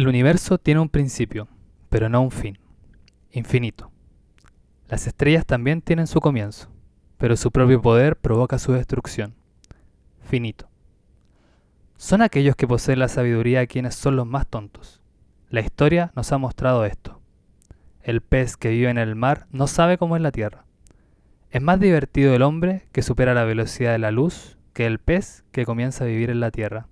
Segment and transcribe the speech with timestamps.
[0.00, 1.46] El universo tiene un principio,
[1.90, 2.58] pero no un fin.
[3.32, 3.92] Infinito.
[4.88, 6.70] Las estrellas también tienen su comienzo,
[7.18, 9.34] pero su propio poder provoca su destrucción.
[10.22, 10.70] Finito.
[11.98, 15.02] Son aquellos que poseen la sabiduría quienes son los más tontos.
[15.50, 17.20] La historia nos ha mostrado esto.
[18.02, 20.64] El pez que vive en el mar no sabe cómo es la tierra.
[21.50, 25.44] Es más divertido el hombre que supera la velocidad de la luz que el pez
[25.52, 26.88] que comienza a vivir en la tierra.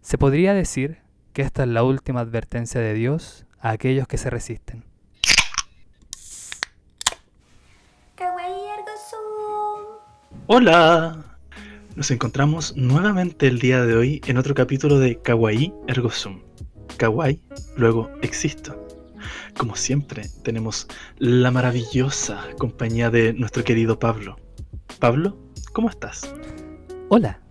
[0.00, 1.01] Se podría decir
[1.32, 4.84] que esta es la última advertencia de Dios a aquellos que se resisten.
[10.46, 11.24] Hola,
[11.96, 16.42] nos encontramos nuevamente el día de hoy en otro capítulo de Kawaii Ergo Sum.
[16.98, 17.40] Kawaii,
[17.76, 18.78] luego existo.
[19.56, 24.36] Como siempre, tenemos la maravillosa compañía de nuestro querido Pablo.
[24.98, 25.38] Pablo,
[25.72, 26.34] ¿cómo estás?
[27.08, 27.41] Hola,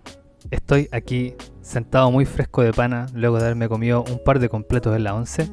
[0.52, 4.94] estoy aquí sentado muy fresco de pana luego de haberme comido un par de completos
[4.94, 5.48] en la 11,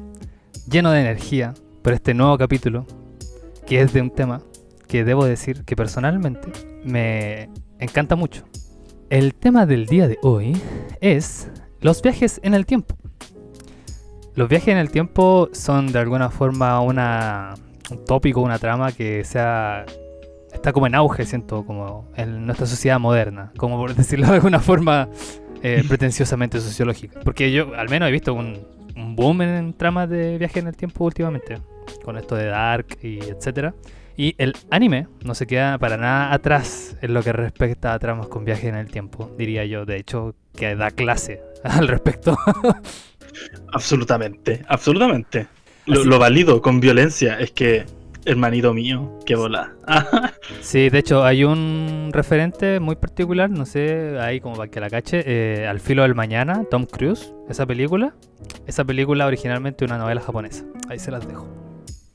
[0.70, 2.86] lleno de energía por este nuevo capítulo,
[3.66, 4.42] que es de un tema
[4.86, 6.52] que debo decir que personalmente
[6.84, 8.44] me encanta mucho.
[9.08, 10.60] El tema del día de hoy
[11.00, 12.94] es los viajes en el tiempo.
[14.34, 17.54] Los viajes en el tiempo son de alguna forma una,
[17.90, 19.86] un tópico, una trama que sea
[20.60, 24.60] está como en auge, siento, como en nuestra sociedad moderna, como por decirlo de alguna
[24.60, 25.08] forma
[25.62, 27.20] eh, pretenciosamente sociológica.
[27.20, 28.58] Porque yo al menos he visto un,
[28.94, 31.58] un boom en tramas de viaje en el tiempo últimamente,
[32.04, 33.74] con esto de Dark y etcétera.
[34.16, 38.28] Y el anime no se queda para nada atrás en lo que respecta a tramas
[38.28, 39.86] con viaje en el tiempo, diría yo.
[39.86, 42.36] De hecho, que da clase al respecto.
[43.72, 45.46] absolutamente, absolutamente.
[45.86, 47.86] Lo, lo, valido con violencia es que,
[48.24, 49.74] hermanito mío, qué bola.
[50.60, 54.90] sí, de hecho, hay un referente muy particular, no sé, ahí como para que la
[54.90, 58.14] cache, eh, Al filo del mañana, Tom Cruise, esa película.
[58.66, 60.64] Esa película originalmente una novela japonesa.
[60.88, 61.48] Ahí se las dejo.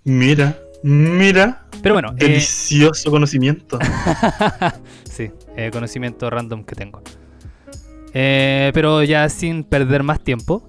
[0.03, 1.65] Mira, Mira.
[1.81, 2.13] Pero bueno.
[2.17, 3.79] Eh, delicioso conocimiento.
[5.09, 7.01] sí, eh, conocimiento random que tengo.
[8.13, 10.65] Pero ya sin perder más tiempo,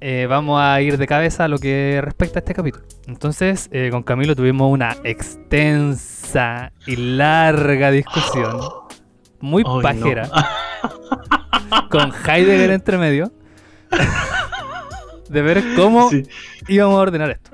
[0.00, 2.84] ah, vamos a ir de cabeza a lo que respecta a este capítulo.
[3.06, 8.60] Entonces, con Camilo tuvimos una extensa y larga discusión.
[9.40, 10.28] Muy pajera.
[11.90, 13.32] con Heidegger entre medio.
[15.28, 16.10] de ver cómo
[16.68, 17.50] íbamos a ordenar esto.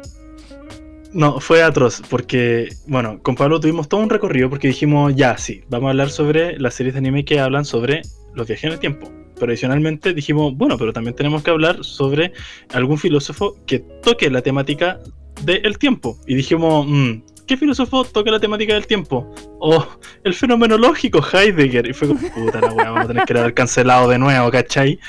[1.12, 5.62] No, fue atroz, porque, bueno, con Pablo tuvimos todo un recorrido porque dijimos, ya, sí,
[5.69, 8.00] vamos a hablar sobre las series de anime que hablan sobre
[8.34, 9.12] los viajes en el tiempo.
[9.42, 12.32] Pero adicionalmente dijimos, bueno, pero también tenemos que hablar sobre
[12.72, 15.00] algún filósofo que toque la temática
[15.42, 16.16] del tiempo.
[16.28, 19.34] Y dijimos, mmm, ¿qué filósofo toca la temática del tiempo?
[19.58, 19.88] O oh,
[20.22, 21.88] el fenomenológico Heidegger.
[21.88, 25.00] Y fue como, puta la weá, vamos a tener que haber cancelado de nuevo, ¿cachai?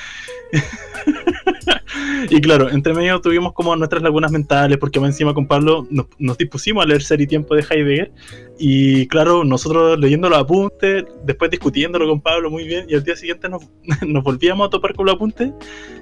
[2.30, 6.38] y claro, entre medio tuvimos como nuestras lagunas mentales, porque más encima con Pablo nos,
[6.38, 8.12] dispusimos a leer Ser y Tiempo de Heidegger.
[8.60, 13.16] Y claro, nosotros leyendo los apuntes, después discutiéndolo con Pablo muy bien, y al día
[13.16, 13.64] siguiente nos,
[14.08, 15.52] nos volvíamos a topar con los apuntes.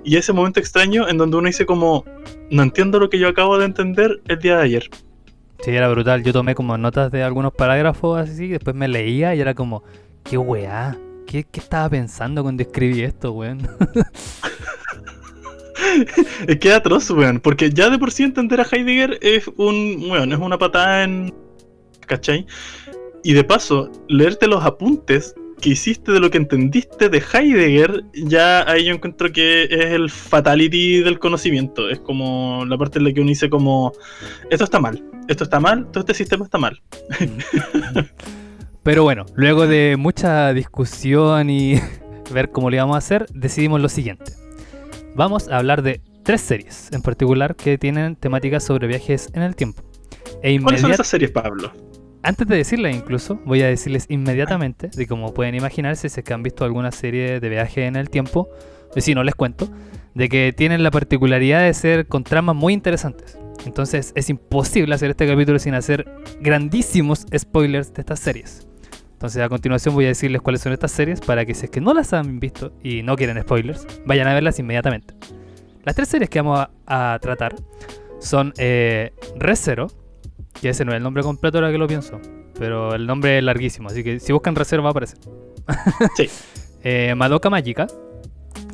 [0.04, 2.06] Y ese momento extraño en donde uno dice como,
[2.50, 4.90] no entiendo lo que yo acabo de entender el día de ayer.
[5.62, 6.24] Sí, era brutal.
[6.24, 9.84] Yo tomé como notas de algunos parágrafos así, después me leía y era como,
[10.24, 10.98] qué weá.
[11.28, 13.60] ¿Qué, estaba pensando cuando escribí esto, weón?
[16.48, 17.40] es que es atroz, weón.
[17.40, 20.10] Porque ya de por sí entender a Heidegger es un.
[20.10, 21.34] Weón, es una patada en.
[22.08, 22.46] ¿Cachai?
[23.24, 28.68] Y de paso, leerte los apuntes que hiciste de lo que entendiste de Heidegger, ya
[28.70, 31.90] ahí yo encuentro que es el fatality del conocimiento.
[31.90, 33.94] Es como la parte en la que uno dice como,
[34.50, 36.82] esto está mal, esto está mal, todo este sistema está mal.
[38.84, 41.80] Pero bueno, luego de mucha discusión y
[42.34, 44.41] ver cómo le íbamos a hacer, decidimos lo siguiente.
[45.14, 49.56] Vamos a hablar de tres series en particular que tienen temáticas sobre viajes en el
[49.58, 49.84] tiempo.
[50.42, 51.74] E ¿Cuáles son esas series, Pablo?
[52.24, 56.34] Antes de decirlas incluso, voy a decirles inmediatamente, de cómo pueden imaginarse, si es que
[56.34, 58.50] han visto alguna serie de viaje en el tiempo,
[58.96, 59.68] y si no les cuento,
[60.14, 63.38] de que tienen la particularidad de ser con tramas muy interesantes.
[63.66, 66.06] Entonces es imposible hacer este capítulo sin hacer
[66.40, 68.68] grandísimos spoilers de estas series.
[69.22, 71.80] Entonces a continuación voy a decirles cuáles son estas series para que si es que
[71.80, 75.14] no las han visto y no quieren spoilers, vayan a verlas inmediatamente.
[75.84, 77.54] Las tres series que vamos a, tratar
[78.20, 79.14] son eh,
[79.54, 79.92] Zero,
[80.60, 82.20] que ese no es el nombre completo ahora que lo pienso,
[82.58, 85.20] pero el nombre es larguísimo, así que si buscan Resero va a aparecer.
[86.18, 86.28] sí.
[86.84, 87.86] eh, Madoka Magica,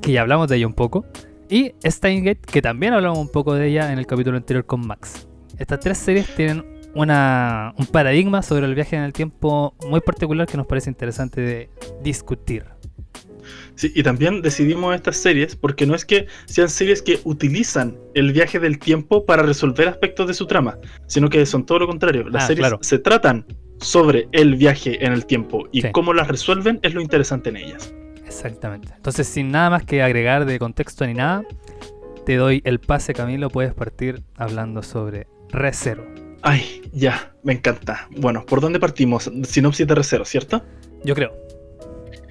[0.01, 1.05] que ya hablamos de ella un poco,
[1.49, 5.27] y Steingate, que también hablamos un poco de ella en el capítulo anterior con Max.
[5.57, 10.47] Estas tres series tienen una, un paradigma sobre el viaje en el tiempo muy particular
[10.47, 11.69] que nos parece interesante de
[12.01, 12.65] discutir.
[13.75, 18.33] Sí, y también decidimos estas series porque no es que sean series que utilizan el
[18.33, 22.27] viaje del tiempo para resolver aspectos de su trama, sino que son todo lo contrario.
[22.27, 22.79] Las Ah, series claro.
[22.81, 23.45] se tratan
[23.79, 25.89] sobre el viaje en el tiempo y Sí.
[25.91, 27.93] cómo las resuelven es lo interesante en ellas.
[28.25, 28.91] Exactamente.
[28.95, 31.43] Entonces, sin nada más que agregar de contexto ni nada,
[32.25, 33.49] te doy el pase, Camilo.
[33.49, 36.16] Puedes partir hablando sobre Recero.
[36.41, 38.07] Ay, ya, me encanta.
[38.15, 39.31] Bueno, ¿por dónde partimos?
[39.43, 40.63] Sinopsis de Recero, ¿cierto?
[41.03, 41.33] Yo creo.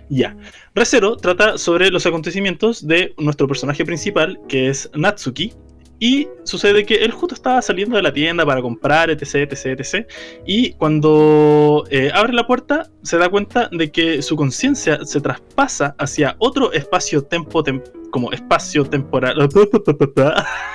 [0.09, 0.37] Ya.
[0.75, 5.53] Recero trata sobre los acontecimientos de nuestro personaje principal, que es Natsuki.
[5.99, 10.07] Y sucede que él justo estaba saliendo de la tienda para comprar, etc, etc, etc.
[10.47, 15.95] Y cuando eh, abre la puerta, se da cuenta de que su conciencia se traspasa
[15.99, 19.41] hacia otro espacio-tempo, tem- como espacio-temporal.
[19.41, 19.47] A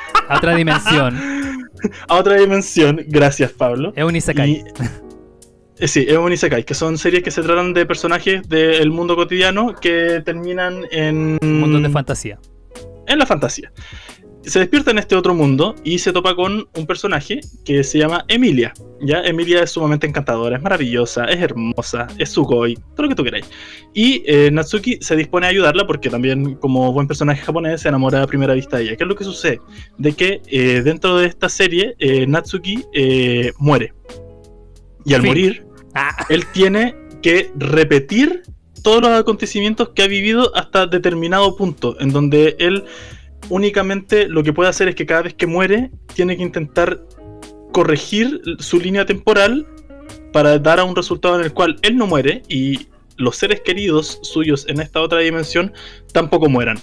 [0.37, 1.19] otra dimensión.
[2.07, 3.01] a otra dimensión.
[3.07, 3.93] Gracias, Pablo.
[3.95, 4.51] Es un Isekai.
[4.51, 4.63] Y-
[5.79, 9.15] eh, sí, es un Isekai, que son series que se tratan de personajes del mundo
[9.15, 11.37] cotidiano que terminan en.
[11.41, 12.39] Mundos de fantasía.
[13.07, 13.71] en la fantasía.
[14.43, 18.25] Se despierta en este otro mundo y se topa con un personaje que se llama
[18.27, 18.73] Emilia.
[19.01, 23.23] Ya, Emilia es sumamente encantadora, es maravillosa, es hermosa, es sugoi, todo lo que tú
[23.23, 23.45] queráis.
[23.93, 28.23] Y eh, Natsuki se dispone a ayudarla porque también, como buen personaje japonés, se enamora
[28.23, 28.95] a primera vista de ella.
[28.95, 29.59] ¿Qué es lo que sucede?
[29.97, 32.83] De que eh, dentro de esta serie, eh, Natsuki
[33.59, 33.93] muere.
[35.05, 38.43] Y al morir, Ah, él tiene que repetir
[38.83, 42.85] todos los acontecimientos que ha vivido hasta determinado punto, en donde él
[43.49, 47.01] únicamente lo que puede hacer es que cada vez que muere, tiene que intentar
[47.71, 49.65] corregir su línea temporal
[50.33, 54.19] para dar a un resultado en el cual él no muere y los seres queridos
[54.23, 55.73] suyos en esta otra dimensión
[56.13, 56.79] tampoco mueran.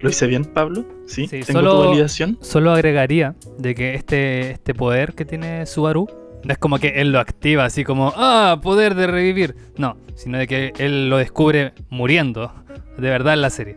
[0.00, 0.84] ¿Lo hice bien, Pablo?
[1.06, 2.38] Sí, Sí, tengo solo- tu validación.
[2.40, 6.08] solo agregaría de que este, este poder que tiene Subaru
[6.42, 9.56] no es como que él lo activa así como, ah, poder de revivir.
[9.76, 12.50] No, sino de que él lo descubre muriendo,
[12.96, 13.74] de verdad en la serie.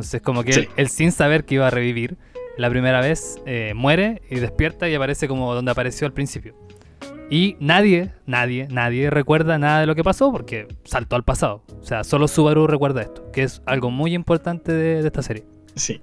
[0.00, 0.60] Entonces como que Sí.
[0.60, 2.16] él, él sin saber que iba a revivir,
[2.56, 6.54] la primera vez eh, muere y despierta y aparece como donde apareció al principio.
[7.30, 11.62] Y nadie, nadie, nadie recuerda nada de lo que pasó porque saltó al pasado.
[11.80, 15.44] O sea, solo Subaru recuerda esto, que es algo muy importante de, de esta serie.
[15.76, 16.02] Sí.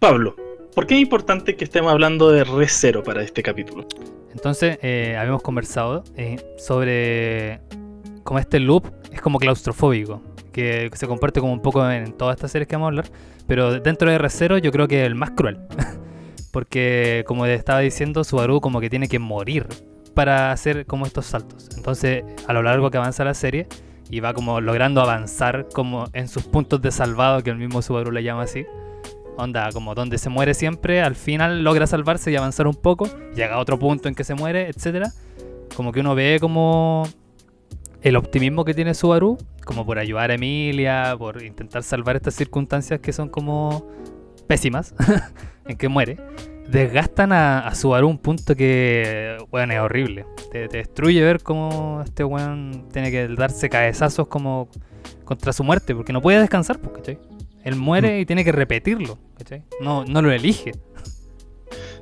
[0.00, 0.34] Pablo,
[0.74, 2.66] ¿por qué es importante que estemos hablando de Re
[3.04, 3.86] para este capítulo?
[4.32, 7.60] Entonces, eh, habíamos conversado eh, sobre
[8.24, 10.22] cómo este loop es como claustrofóbico,
[10.52, 13.06] que se comparte como un poco en todas estas series que vamos a hablar,
[13.46, 15.58] pero dentro de R0 yo creo que es el más cruel,
[16.52, 19.66] porque como estaba diciendo, Subaru como que tiene que morir
[20.14, 21.68] para hacer como estos saltos.
[21.76, 23.66] Entonces, a lo largo que avanza la serie,
[24.08, 28.12] y va como logrando avanzar como en sus puntos de salvado, que el mismo Subaru
[28.12, 28.64] le llama así,
[29.38, 33.56] Onda, como donde se muere siempre, al final logra salvarse y avanzar un poco, llega
[33.56, 35.12] a otro punto en que se muere, etcétera.
[35.76, 37.06] Como que uno ve como
[38.02, 43.00] el optimismo que tiene Subaru, como por ayudar a Emilia, por intentar salvar estas circunstancias
[43.00, 43.86] que son como
[44.46, 44.94] pésimas,
[45.66, 46.18] en que muere,
[46.68, 50.26] desgastan a, a Subaru un punto que, bueno, es horrible.
[50.52, 54.68] Te, te destruye ver cómo este weón tiene que darse cabezazos como
[55.24, 57.18] contra su muerte, porque no puede descansar, pues, ¿cachai?
[57.64, 59.64] Él muere y tiene que repetirlo, ¿cachai?
[59.80, 60.72] No, no lo elige.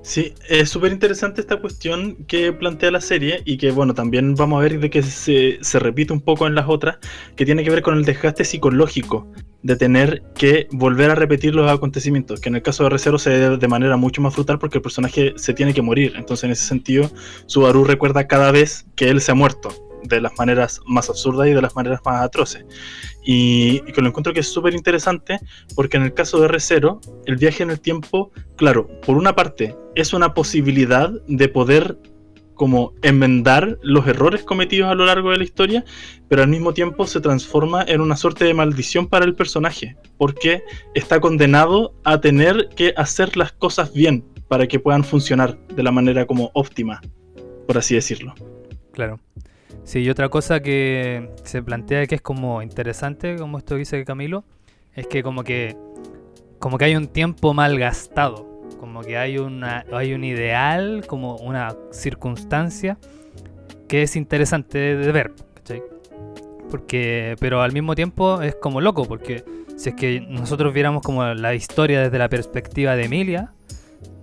[0.05, 4.59] Sí, es súper interesante esta cuestión que plantea la serie y que, bueno, también vamos
[4.59, 6.99] a ver de que se, se repite un poco en las otras,
[7.37, 9.27] que tiene que ver con el desgaste psicológico
[9.63, 13.31] de tener que volver a repetir los acontecimientos, que en el caso de Recero se
[13.31, 16.13] ve de manera mucho más brutal porque el personaje se tiene que morir.
[16.17, 17.11] Entonces, en ese sentido,
[17.47, 19.71] Subaru recuerda cada vez que él se ha muerto,
[20.05, 22.65] de las maneras más absurdas y de las maneras más atroces.
[23.25, 25.39] Y, que lo encuentro que es súper interesante
[25.75, 29.77] porque en el caso de R0, el viaje en el tiempo, claro, por una parte
[29.95, 31.99] es una posibilidad de poder
[32.55, 35.85] como enmendar los errores cometidos a lo largo de la historia,
[36.29, 40.63] pero al mismo tiempo se transforma en una suerte de maldición para el personaje, porque
[40.95, 45.91] está condenado a tener que hacer las cosas bien para que puedan funcionar de la
[45.91, 47.01] manera como óptima,
[47.67, 48.35] por así decirlo.
[48.93, 49.19] Claro.
[49.85, 54.45] Sí, y otra cosa que se plantea que es como interesante, como esto dice Camilo,
[54.95, 55.77] es que como que
[56.59, 58.49] como que hay un tiempo mal gastado,
[58.81, 62.97] como que hay una hay un ideal, como una circunstancia
[63.87, 65.83] que es interesante de ver, ¿cachai?
[66.71, 69.45] Porque pero al mismo tiempo es como loco porque
[69.77, 73.53] si es que nosotros viéramos como la historia desde la perspectiva de Emilia,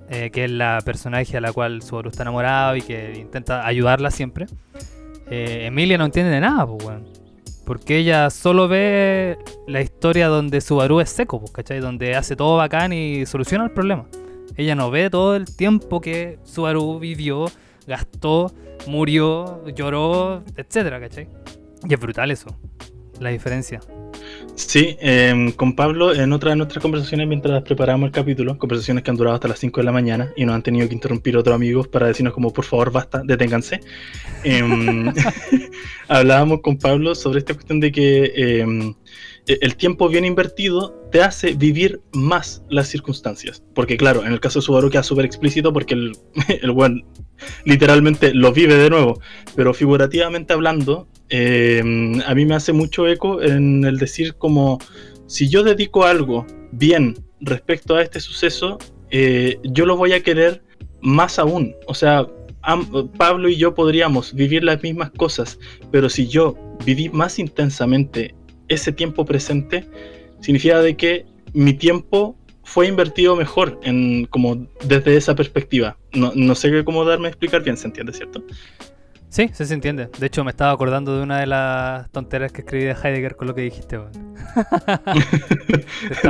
[0.10, 4.10] eh, que es la personaje a la cual Subaru está enamorado y que intenta ayudarla
[4.10, 4.48] siempre,
[5.32, 7.08] eh, Emilia no entiende de nada, pues, weón.
[7.66, 11.80] Porque ella solo ve la historia donde Subaru es seco, pues, ¿cachai?
[11.80, 14.06] Donde hace todo bacán y soluciona el problema.
[14.58, 17.46] Ella no ve todo el tiempo que Subaru vivió,
[17.88, 18.52] gastó,
[18.88, 21.30] murió, lloró, etcétera, ¿cachai?
[21.88, 22.48] Y es brutal eso,
[23.20, 23.80] la diferencia.
[24.68, 29.12] Sí, em, con Pablo en otra de nuestras conversaciones mientras preparamos el capítulo, conversaciones que
[29.12, 31.54] han durado hasta las 5 de la mañana y nos han tenido que interrumpir otros
[31.54, 33.82] amigos para decirnos como por favor basta, deténganse.
[34.44, 35.12] Em,
[36.08, 38.94] hablábamos con Pablo sobre esta cuestión de que em,
[39.48, 43.64] e, el tiempo bien invertido te hace vivir más las circunstancias.
[43.74, 46.14] Porque claro, en el caso de Subaru queda súper explícito porque el,
[46.62, 47.04] el buen
[47.66, 49.20] literalmente lo vive de nuevo.
[49.56, 51.82] Pero figurativamente hablando, eh,
[52.26, 54.80] a mí me hace mucho eco en el decir como,
[55.28, 58.78] si yo dedico algo bien respecto a este suceso,
[59.12, 60.62] eh, yo lo voy a querer
[61.00, 61.74] más aún.
[61.88, 62.28] O sea,
[63.18, 65.58] Pablo y yo podríamos vivir las mismas cosas,
[65.90, 68.36] pero si yo viví más intensamente
[68.68, 69.86] ese tiempo presente,
[70.42, 75.98] significa de que mi tiempo fue invertido mejor en como desde esa perspectiva.
[76.12, 78.44] No, no sé cómo darme a explicar bien, se entiende, ¿cierto?
[79.32, 80.10] Sí, sí se entiende.
[80.20, 83.48] De hecho, me estaba acordando de una de las tonteras que escribí de Heidegger con
[83.48, 84.04] lo que dijiste, ¿De,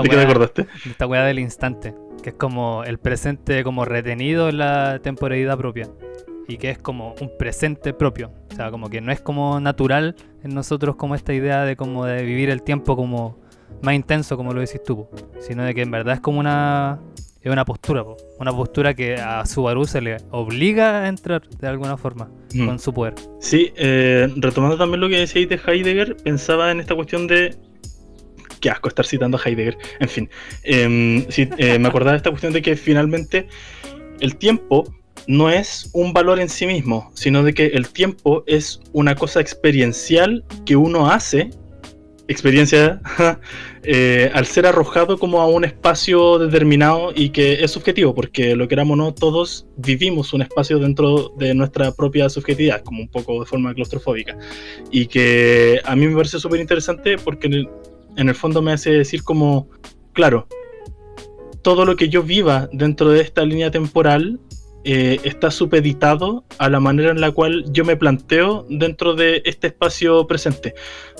[0.03, 0.67] qué te acordaste?
[0.85, 5.57] De esta weá del instante, que es como el presente como retenido en la temporalidad
[5.57, 5.89] propia.
[6.47, 8.31] Y que es como un presente propio.
[8.51, 12.05] O sea, como que no es como natural en nosotros como esta idea de como
[12.05, 13.39] de vivir el tiempo como
[13.81, 15.07] más intenso, como lo decís tú,
[15.39, 16.99] sino de que en verdad es como una
[17.41, 18.05] es una postura,
[18.39, 22.65] una postura que a Subaru se le obliga a entrar de alguna forma mm.
[22.67, 23.15] con su poder.
[23.39, 27.55] Sí, eh, retomando también lo que decíais de Heidegger, pensaba en esta cuestión de.
[28.59, 29.75] Qué asco estar citando a Heidegger.
[29.99, 30.29] En fin,
[30.63, 33.47] em, eh, me acordaba de esta cuestión de que finalmente
[34.19, 34.85] el tiempo
[35.27, 39.39] no es un valor en sí mismo, sino de que el tiempo es una cosa
[39.39, 41.49] experiencial que uno hace
[42.31, 43.01] experiencia
[43.83, 48.67] eh, al ser arrojado como a un espacio determinado y que es subjetivo, porque lo
[48.67, 53.39] queramos o no, todos vivimos un espacio dentro de nuestra propia subjetividad, como un poco
[53.39, 54.37] de forma claustrofóbica.
[54.91, 57.69] Y que a mí me parece súper interesante porque en el,
[58.17, 59.69] en el fondo me hace decir como,
[60.13, 60.47] claro,
[61.61, 64.39] todo lo que yo viva dentro de esta línea temporal
[64.83, 69.67] eh, está supeditado a la manera en la cual yo me planteo dentro de este
[69.67, 70.73] espacio presente.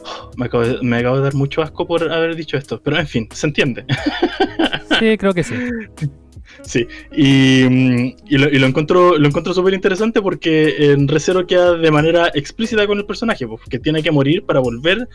[0.03, 2.98] Oh, me, acabo de, me, acabo de, dar mucho asco por haber dicho esto, pero
[2.98, 3.86] en fin, se entiende.
[5.00, 5.56] Sí, creo que sí.
[6.63, 11.46] Sí, y, mm, y, lo, y lo, encuentro lo encuentro súper interesante porque en Recero
[11.48, 15.08] queda de manera explícita con el personaje, porque pues, tiene que morir para volver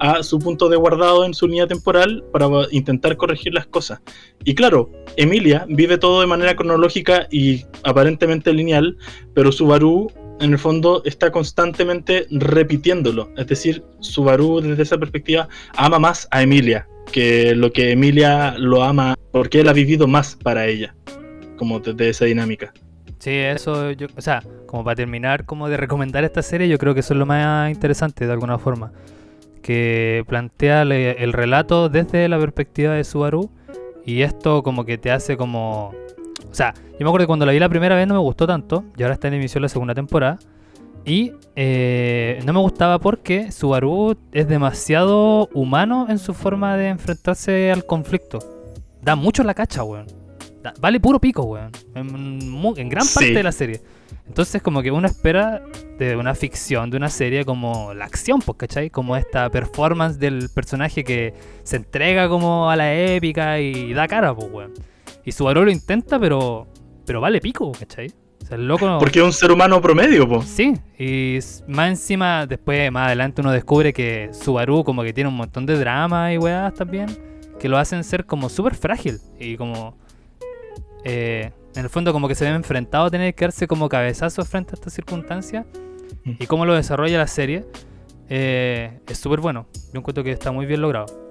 [0.00, 4.00] a su punto de guardado en su línea temporal para intentar corregir las cosas.
[4.44, 8.96] Y claro, Emilia vive todo de manera cronológica y aparentemente lineal,
[9.34, 10.10] pero Subaru
[10.40, 13.30] en el fondo está constantemente repitiéndolo.
[13.36, 18.82] Es decir, Subaru desde esa perspectiva ama más a Emilia que lo que Emilia lo
[18.82, 20.94] ama porque él ha vivido más para ella,
[21.56, 22.72] como desde esa dinámica.
[23.18, 26.94] Sí, eso, yo, o sea, como para terminar como de recomendar esta serie, yo creo
[26.94, 28.92] que eso es lo más interesante de alguna forma,
[29.62, 33.50] que plantea el relato desde la perspectiva de Subaru
[34.04, 35.94] y esto como que te hace como...
[36.50, 38.46] O sea, yo me acuerdo que cuando la vi la primera vez no me gustó
[38.46, 40.38] tanto, y ahora está en emisión la segunda temporada,
[41.04, 47.70] y eh, no me gustaba porque Subaru es demasiado humano en su forma de enfrentarse
[47.70, 48.38] al conflicto.
[49.02, 50.06] Da mucho la cacha, weón.
[50.80, 51.70] vale puro pico, weón.
[51.94, 53.82] En, gran parte de la serie.
[54.26, 55.62] Entonces como que uno espera
[55.98, 58.88] de una ficción, de una serie como la acción, pues, ¿cachai?
[58.88, 61.34] Como esta performance del personaje que
[61.64, 64.72] se entrega como a la épica y da cara, pues, weón.
[65.24, 66.66] Y Subaru lo intenta, pero,
[67.06, 68.12] pero vale pico, ¿cachai?
[68.98, 70.42] Porque es un ser humano promedio, po.
[70.42, 75.36] Sí, y más encima, después, más adelante, uno descubre que Subaru como que tiene un
[75.36, 77.06] montón de drama y weas también,
[77.58, 79.96] que lo hacen ser como súper frágil y como.
[81.04, 84.48] Eh, en el fondo, como que se ve enfrentado a tener que darse como cabezazos
[84.48, 85.66] frente a estas circunstancias.
[86.24, 86.32] Mm.
[86.38, 87.64] Y cómo lo desarrolla la serie
[88.28, 89.66] eh, es súper bueno.
[89.92, 91.23] Yo encuentro que está muy bien logrado.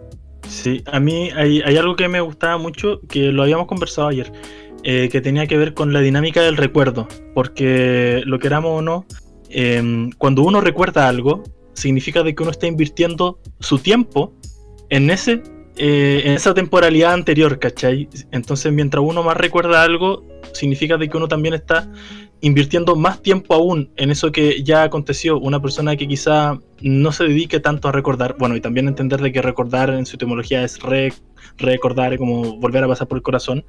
[0.47, 4.31] Sí, a mí hay, hay algo que me gustaba mucho, que lo habíamos conversado ayer
[4.85, 9.05] eh, que tenía que ver con la dinámica del recuerdo, porque lo queramos o no,
[9.49, 11.41] em, cuando uno recuerda algo,
[11.73, 14.33] significa de que uno está invirtiendo su tiempo
[14.89, 15.41] en ese
[15.77, 18.09] eh, en esa temporalidad anterior, ¿cachai?
[18.31, 21.89] Entonces, mientras uno más recuerda algo, significa de que uno también está
[22.43, 25.39] invirtiendo más tiempo aún en eso que ya aconteció.
[25.39, 29.31] Una persona que quizá no se dedique tanto a recordar, bueno, y también entender de
[29.31, 30.77] que recordar en su etimología es
[31.57, 33.63] recordar, como volver a pasar por el corazón.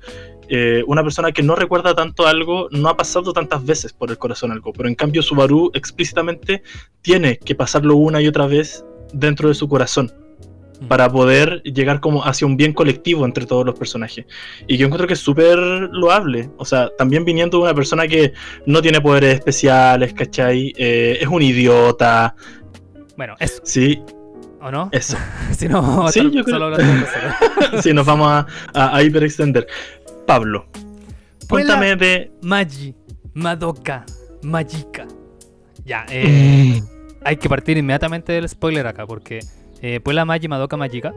[0.48, 4.18] Eh, una persona que no recuerda tanto algo no ha pasado tantas veces por el
[4.18, 6.64] corazón algo, pero en cambio Subaru explícitamente
[7.00, 10.12] tiene que pasarlo una y otra vez dentro de su corazón
[10.88, 14.26] para poder llegar como hacia un bien colectivo entre todos los personajes.
[14.66, 16.50] Y yo encuentro que es súper loable.
[16.58, 18.32] O sea, también viniendo de una persona que
[18.66, 20.72] no tiene poderes especiales, ¿cachai?
[20.76, 22.34] Eh, es un idiota.
[23.16, 23.60] Bueno, eso.
[23.64, 24.02] Sí.
[24.60, 24.88] ¿O no?
[24.92, 25.16] Eso.
[25.56, 27.80] si no, Sí, yo creo- solo hablando de cero.
[27.82, 29.66] sí, nos vamos a, a, a hiperextender.
[30.26, 30.66] Pablo,
[31.48, 32.32] cuéntame de.
[32.42, 32.94] Magi,
[33.34, 34.04] Madoka,
[34.42, 35.06] Magica.
[35.84, 36.80] Ya, eh,
[37.24, 39.40] hay que partir inmediatamente del spoiler acá, porque
[39.84, 41.12] eh, Puella Magi, Madoka Magica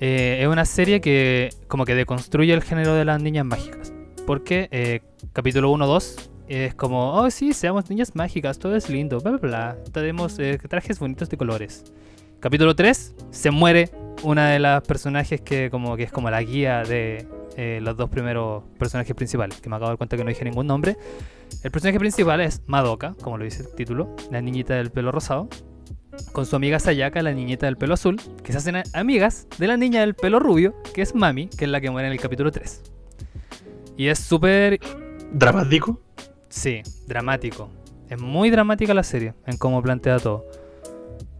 [0.00, 3.92] eh, es una serie que como que deconstruye el género de las niñas mágicas.
[4.26, 5.00] Porque eh,
[5.32, 9.76] capítulo 1-2 es como, oh sí, seamos niñas mágicas, todo es lindo, bla bla bla.
[9.92, 11.84] Tenemos eh, trajes bonitos de colores.
[12.40, 13.90] Capítulo 3, se muere
[14.24, 17.26] una de las personajes que como que es como la guía de
[17.80, 20.66] los dos primeros personajes principales, que me acabo de dar cuenta que no dije ningún
[20.66, 20.96] nombre.
[21.62, 25.48] El personaje principal es Madoka, como lo dice el título, la niñita del pelo rosado,
[26.32, 29.76] con su amiga Sayaka, la niñita del pelo azul, que se hacen amigas de la
[29.76, 32.50] niña del pelo rubio, que es Mami, que es la que muere en el capítulo
[32.50, 32.82] 3.
[33.96, 34.80] Y es súper
[35.32, 36.00] ¿Dramático?
[36.48, 37.68] Sí, dramático.
[38.08, 40.44] Es muy dramática la serie en cómo plantea todo.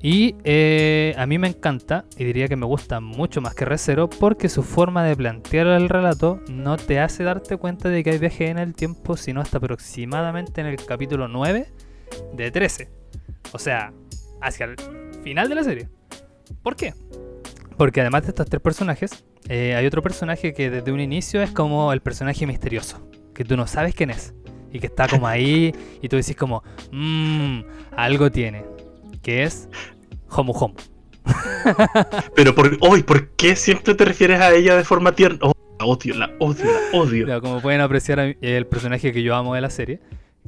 [0.03, 4.11] Y eh, a mí me encanta, y diría que me gusta mucho más que Recero,
[4.11, 8.19] porque su forma de plantear el relato no te hace darte cuenta de que hay
[8.19, 11.73] viaje en el tiempo, sino hasta aproximadamente en el capítulo 9
[12.35, 12.91] de 13.
[13.53, 13.93] O sea,
[14.45, 14.77] hacia el
[15.23, 15.89] final de la serie.
[16.63, 16.95] ¿Por qué?
[17.77, 21.51] Porque además de estos tres personajes, eh, hay otro personaje que desde un inicio es
[21.51, 24.35] como el personaje misterioso, que tú no sabes quién es,
[24.73, 27.61] y que está como ahí, y tú decís como, mmm,
[27.97, 28.65] algo tiene,
[29.23, 29.69] que es
[30.29, 30.75] Homu Homu.
[32.37, 35.39] Pero por hoy, ¿por qué siempre te refieres a ella de forma tierna?
[35.43, 37.41] Oh, la odio, la odio, la odio.
[37.41, 40.01] Como pueden apreciar el personaje que yo amo de la serie,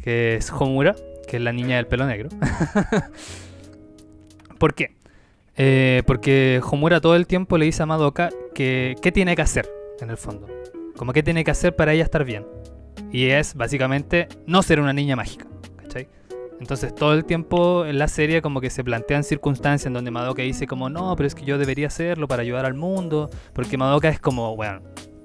[0.03, 0.95] que es Homura,
[1.27, 2.29] que es la niña del pelo negro.
[4.59, 4.97] ¿Por qué?
[5.57, 9.69] Eh, porque Homura todo el tiempo le dice a Madoka que qué tiene que hacer,
[10.01, 10.47] en el fondo.
[10.97, 12.47] Como qué tiene que hacer para ella estar bien.
[13.13, 15.47] Y es básicamente no ser una niña mágica.
[16.61, 20.43] Entonces todo el tiempo en la serie como que se plantean circunstancias en donde Madoka
[20.43, 23.31] dice como no, pero es que yo debería hacerlo para ayudar al mundo.
[23.53, 24.81] Porque Madoka es como, bueno,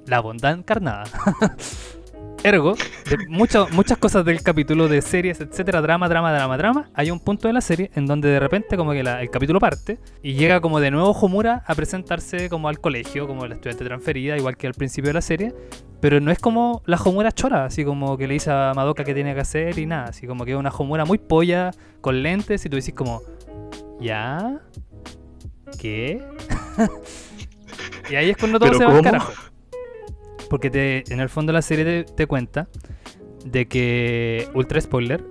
[0.05, 1.05] la bondad encarnada.
[2.43, 2.73] Ergo,
[3.07, 7.19] de mucho- muchas cosas del capítulo de series, etcétera, drama, drama, drama, drama, hay un
[7.19, 10.33] punto de la serie en donde de repente como que la- el capítulo parte y
[10.33, 14.57] llega como de nuevo Homura a presentarse como al colegio, como la estudiante transferida, igual
[14.57, 15.53] que al principio de la serie,
[15.99, 19.13] pero no es como la Homura chora, así como que le dice a Madoka qué
[19.13, 21.69] tiene que hacer y nada, así como que es una Homura muy polla,
[22.01, 23.21] con lentes y tú decís como,
[23.99, 24.59] ¿ya?
[25.79, 26.23] ¿Qué?
[28.09, 29.31] y ahí es cuando todo ¿Pero se va al carajo.
[30.51, 32.67] Porque te, en el fondo la serie te, te cuenta
[33.45, 35.23] de que, ultra spoiler,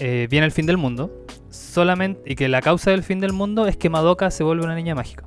[0.00, 3.68] eh, viene el fin del mundo solamente y que la causa del fin del mundo
[3.68, 5.24] es que Madoka se vuelve una niña mágica.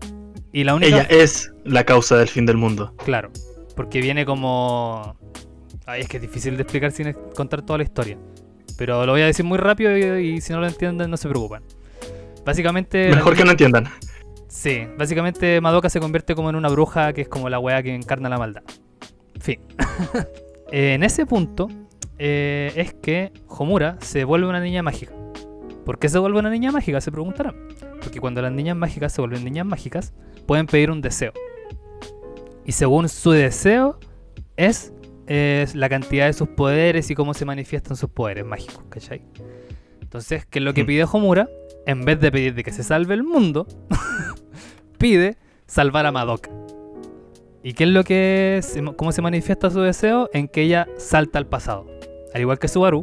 [0.51, 0.97] Y la única...
[0.97, 2.93] Ella es la causa del fin del mundo.
[3.05, 3.31] Claro,
[3.77, 5.15] porque viene como...
[5.86, 8.17] Ay, es que es difícil de explicar sin contar toda la historia.
[8.77, 10.03] Pero lo voy a decir muy rápido y,
[10.36, 11.63] y si no lo entienden no se preocupan.
[12.45, 13.12] Básicamente...
[13.12, 13.86] Mejor niña- que no entiendan.
[14.49, 17.95] Sí, básicamente Madoka se convierte como en una bruja que es como la weá que
[17.95, 18.63] encarna la maldad.
[19.39, 19.60] Fin.
[20.69, 21.69] Eh, en ese punto
[22.19, 25.13] eh, es que Homura se vuelve una niña mágica.
[25.86, 27.00] ¿Por qué se vuelve una niña mágica?
[27.00, 27.56] Se preguntarán.
[28.02, 30.13] Porque cuando las niñas mágicas se vuelven niñas mágicas,
[30.45, 31.32] pueden pedir un deseo.
[32.65, 33.97] Y según su deseo,
[34.58, 34.91] es,
[35.28, 39.21] es la cantidad de sus poderes y cómo se manifiestan sus poderes mágicos, ¿cachai?
[40.02, 40.88] Entonces, ¿qué es lo que Hmm.
[40.88, 41.47] pide Homura?
[41.86, 43.65] En vez de pedir de que se salve el mundo,
[44.97, 46.50] pide salvar a Madoka.
[47.67, 48.62] ¿Y qué es lo que
[48.95, 50.30] cómo se manifiesta su deseo?
[50.32, 51.86] En que ella salta al pasado.
[52.34, 53.01] Al igual que Subaru,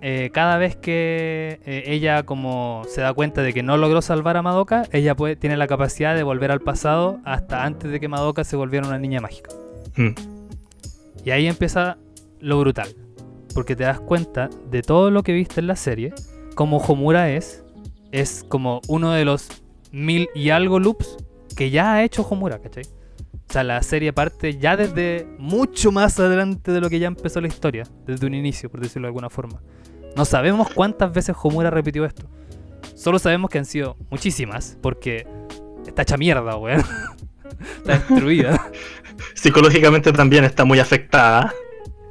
[0.00, 4.36] eh, cada vez que eh, ella como se da cuenta de que no logró salvar
[4.36, 8.06] a Madoka, ella puede, tiene la capacidad de volver al pasado hasta antes de que
[8.06, 9.50] Madoka se volviera una niña mágica.
[9.96, 10.10] Mm.
[11.24, 11.98] Y ahí empieza
[12.38, 12.94] lo brutal.
[13.52, 16.14] Porque te das cuenta de todo lo que viste en la serie,
[16.54, 17.64] como Homura es,
[18.12, 19.48] es como uno de los
[19.90, 21.16] mil y algo loops
[21.56, 22.84] que ya ha hecho Homura, ¿cachai?
[23.52, 27.38] O sea, la serie parte ya desde mucho más adelante de lo que ya empezó
[27.38, 29.60] la historia, desde un inicio, por decirlo de alguna forma.
[30.16, 32.22] No sabemos cuántas veces Homura repitió esto.
[32.94, 35.26] Solo sabemos que han sido muchísimas, porque
[35.86, 36.82] está hecha mierda, weón.
[37.76, 38.70] está destruida.
[39.34, 41.52] Psicológicamente también está muy afectada.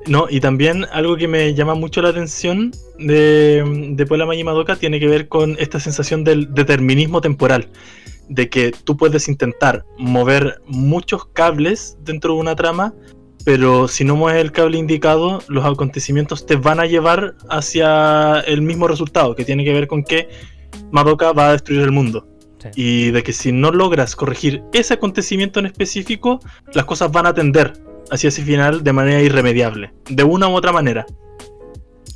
[0.05, 3.63] No, y también algo que me llama mucho la atención de,
[3.95, 7.67] de Puella Magi Madoka tiene que ver con esta sensación del determinismo temporal.
[8.33, 12.93] De que tú puedes intentar mover muchos cables dentro de una trama,
[13.43, 18.61] pero si no mueves el cable indicado, los acontecimientos te van a llevar hacia el
[18.61, 20.29] mismo resultado, que tiene que ver con que
[20.91, 22.27] Madoka va a destruir el mundo.
[22.59, 22.69] Sí.
[22.75, 26.39] Y de que si no logras corregir ese acontecimiento en específico,
[26.73, 27.73] las cosas van a tender
[28.11, 31.05] hacia ese final de manera irremediable, de una u otra manera.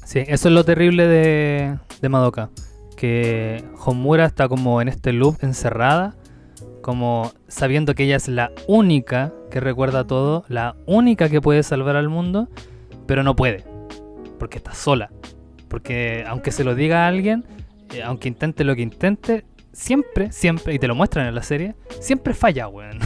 [0.05, 2.51] Sí, eso es lo terrible de, de Madoka.
[2.95, 6.15] Que Homura está como en este loop encerrada
[6.85, 11.95] como sabiendo que ella es la única que recuerda todo, la única que puede salvar
[11.95, 12.47] al mundo,
[13.07, 13.63] pero no puede,
[14.37, 15.09] porque está sola.
[15.67, 17.43] Porque aunque se lo diga a alguien,
[17.91, 21.73] eh, aunque intente lo que intente, siempre, siempre, y te lo muestran en la serie,
[21.99, 22.99] siempre falla, weón.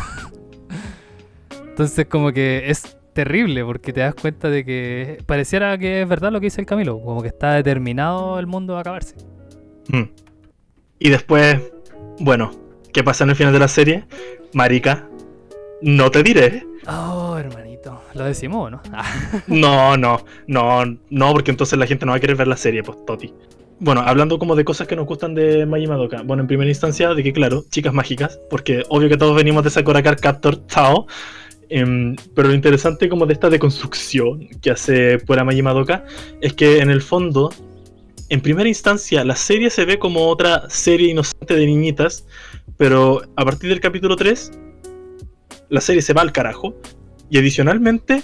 [1.69, 6.33] Entonces como que es terrible porque te das cuenta de que pareciera que es verdad
[6.33, 9.15] lo que dice el Camilo, como que está determinado el mundo a acabarse.
[9.89, 10.03] Mm.
[10.99, 11.59] Y después,
[12.19, 12.51] bueno,
[12.93, 14.05] ¿qué pasa en el final de la serie?
[14.53, 15.07] Marica,
[15.81, 16.65] no te diré.
[16.87, 18.81] Oh, hermanito, lo decimos, ¿o ¿no?
[19.47, 22.83] no, no, no, no, porque entonces la gente no va a querer ver la serie,
[22.83, 23.33] pues Toti.
[23.81, 26.21] Bueno, hablando como de cosas que nos gustan de Magi Madoka.
[26.23, 29.69] Bueno, en primera instancia, de que claro, chicas mágicas, porque obvio que todos venimos de
[29.69, 31.07] Sakura Card Captor Tao.
[31.69, 36.03] Em, pero lo interesante como de esta deconstrucción que hace Pura Magi Madoka
[36.41, 37.51] es que en el fondo,
[38.29, 42.25] en primera instancia, la serie se ve como otra serie inocente de niñitas,
[42.77, 44.51] pero a partir del capítulo 3,
[45.69, 46.75] la serie se va al carajo.
[47.29, 48.23] Y adicionalmente,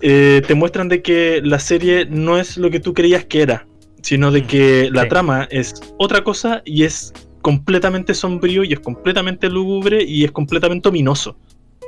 [0.00, 3.66] eh, te muestran de que la serie no es lo que tú creías que era,
[4.02, 5.08] sino de que la Sí.
[5.08, 7.12] trama es otra cosa y es
[7.42, 11.38] completamente sombrío y es completamente lúgubre y es completamente ominoso.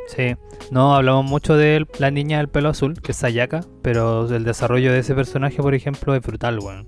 [0.07, 0.35] Sí,
[0.71, 4.93] no hablamos mucho de la niña del pelo azul, que es Sayaka, pero el desarrollo
[4.93, 6.87] de ese personaje, por ejemplo, es brutal, weón.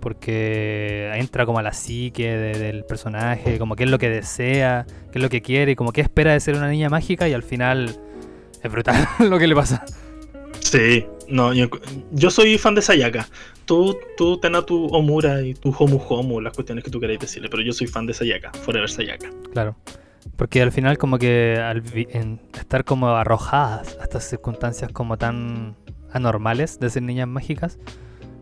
[0.00, 4.86] Porque entra como a la psique de- del personaje, como qué es lo que desea,
[5.12, 7.32] qué es lo que quiere, y como qué espera de ser una niña mágica, y
[7.32, 7.96] al final
[8.62, 9.84] es brutal lo que le pasa.
[10.60, 11.68] Sí, no, yo,
[12.10, 13.28] yo soy fan de Sayaka.
[13.64, 17.20] Tú, tú ten a tu Omura y tu Homu Homu, las cuestiones que tú queráis
[17.20, 19.28] decirle, pero yo soy fan de Sayaka, Forever Sayaka.
[19.52, 19.76] Claro.
[20.36, 25.74] Porque al final como que al en estar como arrojadas a estas circunstancias como tan
[26.12, 27.78] anormales de ser niñas mágicas,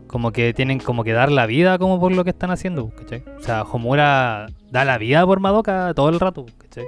[0.07, 3.23] como que tienen como que dar la vida como por lo que están haciendo, ¿cachai?
[3.37, 6.85] O sea, Homura da la vida por Madoka todo el rato, ¿cachai?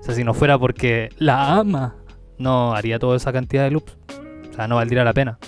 [0.00, 1.96] O sea, si no fuera porque la ama,
[2.38, 3.96] no haría toda esa cantidad de loops.
[4.50, 5.38] O sea, no valdría la pena.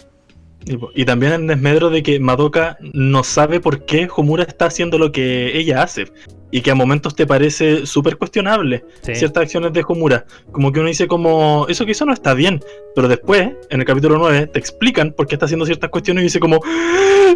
[0.94, 5.10] Y, también el desmedro de que Madoka no sabe por qué Homura está haciendo lo
[5.10, 6.06] que ella hace.
[6.52, 9.14] Y que a momentos te parece súper cuestionable Sí.
[9.16, 10.26] ciertas acciones de Homura.
[10.52, 12.60] Como que uno dice como, eso que hizo no está bien.
[12.94, 16.24] Pero después, en el capítulo 9, te explican por qué está haciendo ciertas cuestiones y
[16.26, 17.34] dice como, "¡Ah!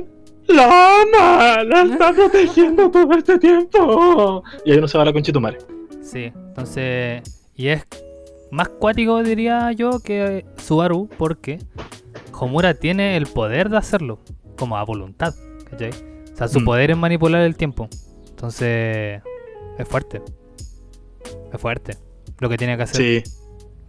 [0.48, 1.64] ¡La ama!
[1.64, 4.44] ¡La está protegiendo todo este tiempo!
[4.64, 5.58] Y ahí uno se va a la conchetumare.
[6.02, 7.48] Sí, entonces.
[7.56, 7.84] Y es
[8.50, 11.58] más cuático, diría yo, que Subaru, porque
[12.38, 14.20] Homura tiene el poder de hacerlo,
[14.58, 15.34] como a voluntad,
[15.70, 15.90] ¿cachai?
[16.32, 16.64] O sea, su Mm.
[16.64, 17.88] poder es manipular el tiempo.
[18.36, 19.22] Entonces.
[19.78, 20.20] Es fuerte.
[21.52, 21.96] Es fuerte.
[22.38, 23.24] Lo que tiene que hacer.
[23.24, 23.30] Sí.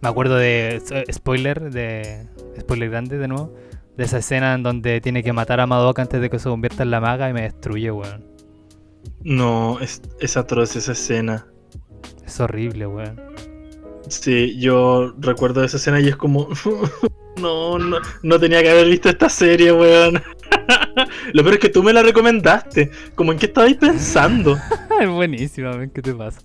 [0.00, 0.82] Me acuerdo de.
[1.12, 2.26] Spoiler, de.
[2.58, 3.54] Spoiler grande de nuevo.
[3.98, 6.82] De esa escena en donde tiene que matar a Madoka antes de que se convierta
[6.82, 8.24] en la maga y me destruye, weón.
[9.22, 11.46] No, es, es atroz esa escena.
[12.24, 13.20] Es horrible, weón.
[14.08, 16.48] Sí, yo recuerdo esa escena y es como.
[17.36, 20.22] no, no, no tenía que haber visto esta serie, weón.
[21.32, 22.90] Lo peor es que tú me la recomendaste.
[23.14, 24.58] Como en qué estabais pensando,
[25.00, 26.40] es buenísima, ven, ¿qué te pasa?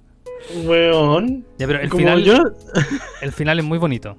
[0.65, 1.45] weón.
[1.57, 2.35] Ya, pero el Como final, yo.
[3.21, 4.17] el final es muy bonito.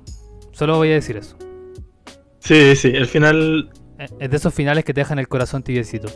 [0.52, 1.36] Solo voy a decir eso.
[2.38, 3.70] Sí, sí, el final.
[3.98, 6.08] Eh, Es de esos finales que te dejan el corazón tibiecito.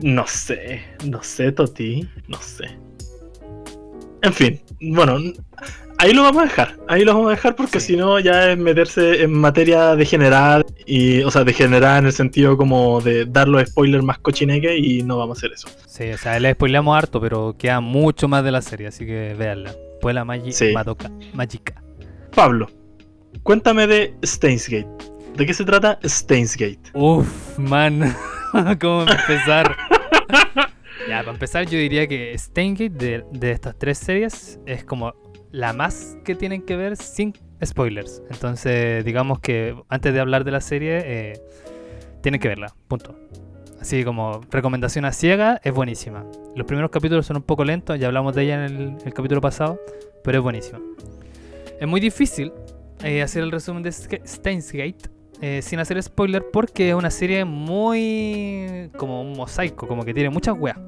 [0.00, 2.08] No sé, no sé, Toti.
[2.26, 2.64] No sé.
[4.22, 5.18] En fin, bueno,
[5.98, 6.76] ahí lo vamos a dejar.
[6.88, 7.88] Ahí lo vamos a dejar porque Sí.
[7.88, 10.64] si no ya es meterse en materia degenerada.
[10.86, 15.02] Y, o sea, degenerada en el sentido como de dar los spoilers más cochineque y
[15.02, 15.68] no vamos a hacer eso.
[15.86, 19.34] Sí, o sea, le spoileamos harto, pero queda mucho más de la serie, así que
[19.38, 19.72] véanla.
[20.00, 20.72] Puela Magi Sí.
[20.72, 21.10] Madoka.
[21.34, 21.82] Magica.
[22.34, 22.68] Pablo,
[23.42, 24.88] cuéntame de Stainsgate.
[25.36, 26.78] ¿De qué se trata Stainsgate?
[26.94, 28.14] Uf, man.
[28.80, 29.76] ¿Cómo empezar?
[31.18, 35.14] para empezar, yo diría que Steingate de, estas tres series es como
[35.50, 38.22] la más que tienen que ver sin spoilers.
[38.30, 41.40] Entonces, digamos que antes de hablar de la serie, eh,
[42.22, 42.74] tienen que verla.
[42.88, 43.16] Punto.
[43.80, 46.24] Así como recomendación a ciega, es buenísima.
[46.54, 49.80] Los primeros capítulos son un poco lentos, ya hablamos de ella en el, capítulo pasado,
[50.22, 50.80] pero es buenísima.
[51.80, 52.52] Es muy difícil
[53.02, 54.70] eh, hacer el resumen de Steins
[55.40, 60.30] eh, sin hacer spoiler porque es una serie muy como un mosaico, como que tiene
[60.30, 60.78] muchas weas.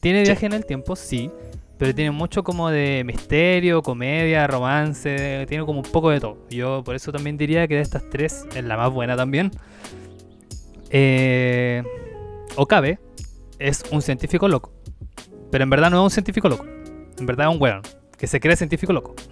[0.00, 0.30] Tiene Sí.
[0.30, 1.30] viaje en el tiempo, sí,
[1.76, 6.38] pero tiene mucho como de misterio, comedia, romance, tiene como un poco de todo.
[6.50, 9.50] Yo por eso también diría que de estas tres es la más buena también.
[10.90, 11.82] Eh,
[12.56, 12.98] Okabe
[13.58, 14.72] es un científico loco,
[15.50, 16.64] pero en verdad no es un científico loco,
[17.18, 17.82] en verdad es un weón
[18.18, 19.14] que se cree científico loco.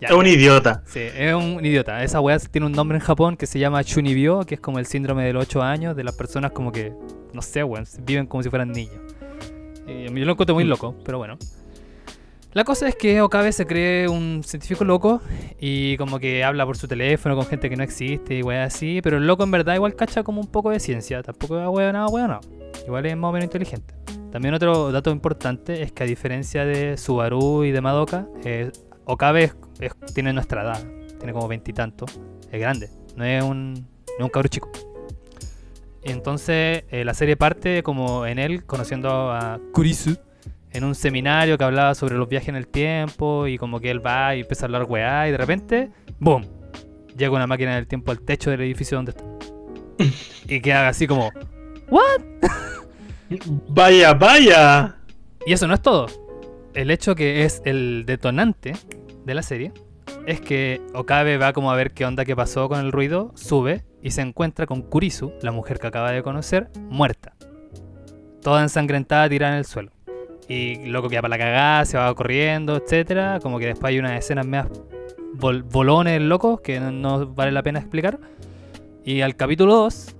[0.00, 0.82] Ya, Es un idiota.
[0.86, 2.04] Sí, es un idiota.
[2.04, 4.84] Esa weá tiene un nombre en Japón que se llama Chunibyo, que es como el
[4.84, 6.92] síndrome de los 8 años, de las personas como que,
[7.32, 9.00] no sé, weón, viven como si fueran niños.
[9.86, 11.38] Y yo lo encuentro muy loco, pero bueno.
[12.52, 15.20] La cosa es que Okabe se cree un científico loco
[15.58, 19.00] y como que habla por su teléfono con gente que no existe y weá así,
[19.02, 21.92] pero el loco en verdad igual cacha como un poco de ciencia, tampoco es weá
[21.92, 22.40] nada, weá nada.
[22.86, 23.94] Igual es más o menos inteligente.
[24.34, 28.72] También otro dato importante es que a diferencia de Subaru y de Madoka, eh,
[29.04, 29.52] Okabe
[30.12, 30.84] tiene nuestra edad,
[31.20, 32.18] tiene como veintitantos,
[32.50, 34.72] es grande, no es un, no es un cabro chico.
[36.02, 40.16] Entonces eh, la serie parte como en él conociendo a Kurisu
[40.72, 44.04] en un seminario que hablaba sobre los viajes en el tiempo y como que él
[44.04, 46.44] va y empieza a hablar weá y de repente, ¡boom!
[47.16, 49.24] Llega una máquina del tiempo al techo del edificio donde está.
[50.48, 51.30] y queda así como,
[51.88, 52.20] ¿what?
[53.68, 54.96] vaya, vaya.
[55.46, 56.06] Y eso no es todo.
[56.74, 58.74] El hecho que es el detonante
[59.24, 59.72] de la serie
[60.26, 63.84] es que Okabe va como a ver qué onda que pasó con el ruido, sube
[64.02, 67.34] y se encuentra con Kurisu, la mujer que acaba de conocer, muerta.
[68.42, 69.92] Toda ensangrentada tirada en el suelo.
[70.48, 73.38] Y loco queda para la cagada, se va corriendo, etcétera.
[73.40, 74.66] Como que después hay unas escenas más
[75.34, 78.18] bolones locos que no, vale la pena explicar.
[79.04, 80.16] Y al capítulo 2,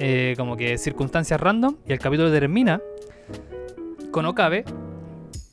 [0.00, 2.80] eh, como que circunstancias random, y el capítulo termina
[4.10, 4.64] con Okabe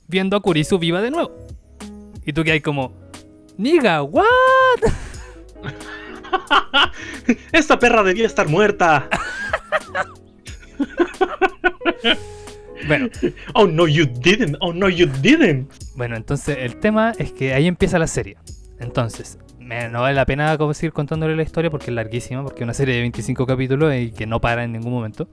[0.08, 1.32] viendo a Kurisu viva de nuevo.
[2.26, 2.94] Y tú que hay como,
[3.58, 4.24] Niga, what?
[7.52, 9.10] Esta perra debía estar muerta.
[12.88, 13.10] Bueno.
[13.54, 14.56] Oh no, you didn't.
[14.62, 15.70] Oh no, you didn't.
[15.96, 18.38] Bueno, entonces el tema es que ahí empieza la serie.
[18.80, 19.38] Entonces,
[19.92, 22.96] no vale la pena seguir contándole la historia porque es larguísima, porque es una serie
[22.96, 25.28] de 25 capítulos y que no para en ningún momento.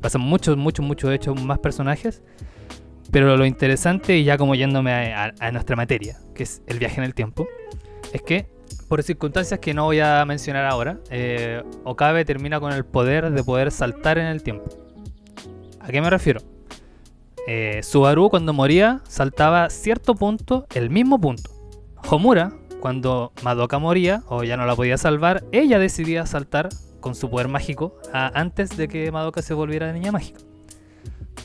[0.00, 2.22] Pasan muchos, muchos, muchos hechos, más personajes.
[3.10, 7.04] Pero lo interesante, y ya como yéndome a, nuestra materia, que es el viaje en
[7.04, 7.48] el tiempo,
[8.12, 8.46] es que
[8.88, 13.42] por circunstancias que no voy a mencionar ahora, eh, Okabe termina con el poder de
[13.42, 14.68] poder saltar en el tiempo.
[15.80, 16.40] ¿A qué me refiero?
[17.46, 21.50] eh, Subaru cuando moría saltaba cierto punto, el mismo punto.
[22.08, 26.68] Homura, cuando Madoka moría o ya no la podía salvar, ella decidía saltar
[27.00, 30.40] con su poder mágico antes de que Madoka se volviera niña mágica.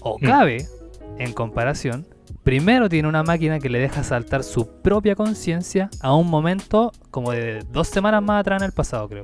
[0.02, 1.22] Okabe, hmm.
[1.22, 2.08] en comparación,
[2.44, 7.32] primero tiene una máquina que le deja saltar su propia conciencia a un momento como
[7.32, 9.24] de dos semanas más atrás en el pasado, creo.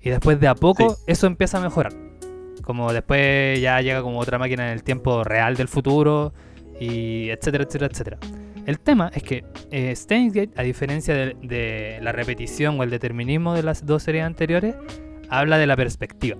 [0.00, 1.92] Y después de a poco eso empieza a mejorar.
[2.62, 6.32] Como después ya llega como otra máquina en el tiempo real del futuro,
[6.80, 8.18] y etcétera, etcétera, etcétera.
[8.68, 9.94] El tema es que eh,
[10.54, 14.74] a diferencia de, la repetición o el determinismo de las dos series anteriores,
[15.30, 16.36] habla de la perspectiva.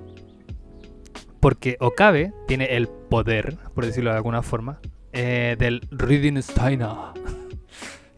[1.41, 4.79] Porque Okabe tiene el poder, por decirlo de alguna forma,
[5.15, 6.91] eh, del Reading Steiner.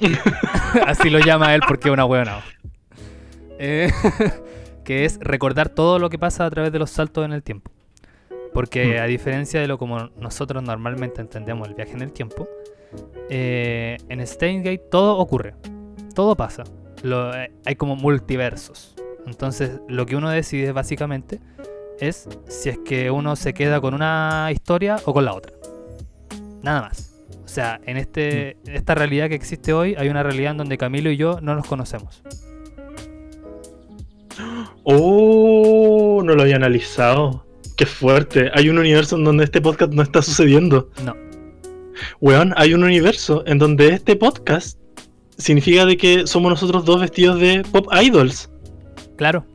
[0.87, 2.43] Así lo llama él porque es una huevona.
[3.61, 3.93] Eh,
[4.85, 7.71] que es recordar todo lo que pasa a través de los saltos en el tiempo.
[8.53, 9.03] Porque mm.
[9.03, 12.49] a diferencia de lo como nosotros normalmente entendemos el viaje en el tiempo,
[13.29, 15.55] eh, en Steingate todo ocurre,
[16.15, 16.65] todo pasa.
[17.05, 18.95] Eh, hay como multiversos.
[19.27, 21.41] Entonces lo que uno decide básicamente
[22.01, 25.53] es si es que uno se queda con una historia o con la otra.
[26.63, 27.23] Nada más.
[27.45, 28.71] O sea, en este, mm.
[28.71, 31.67] esta realidad que existe hoy hay una realidad en donde Camilo y yo no nos
[31.67, 32.23] conocemos.
[34.85, 37.45] Oh, no lo había analizado.
[37.77, 38.51] Qué fuerte.
[38.55, 40.91] Hay un universo en donde este podcast no está sucediendo.
[41.05, 41.15] No.
[42.21, 44.79] Weón, hay un universo en donde este podcast
[45.39, 48.51] significa de que somos nosotros dos vestidos de pop idols.
[49.17, 49.47] Claro.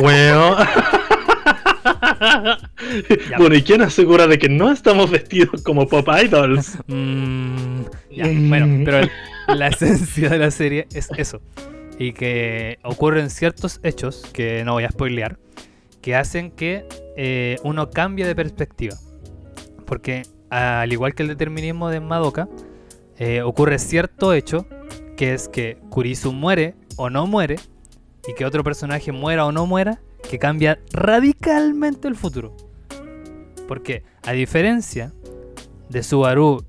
[0.00, 0.56] Weón.
[3.38, 6.78] bueno, ¿y quién asegura de que no estamos vestidos como pop idols?
[6.88, 8.84] Mm, bueno, mm.
[8.84, 9.08] pero
[9.48, 11.42] la esencia de la serie es eso.
[11.98, 15.38] Y que ocurren ciertos hechos que no voy a spoilear
[16.00, 18.96] que hacen que eh, uno cambie de perspectiva.
[19.84, 22.48] Porque al igual que el determinismo de Madoka,
[23.18, 24.66] eh, ocurre cierto hecho,
[25.16, 27.56] que es que Kurisu muere o no muere,
[28.26, 32.56] y que otro personaje muera o no muera, que cambia radicalmente el futuro.
[33.68, 35.12] Porque a diferencia
[35.88, 36.64] de Subaru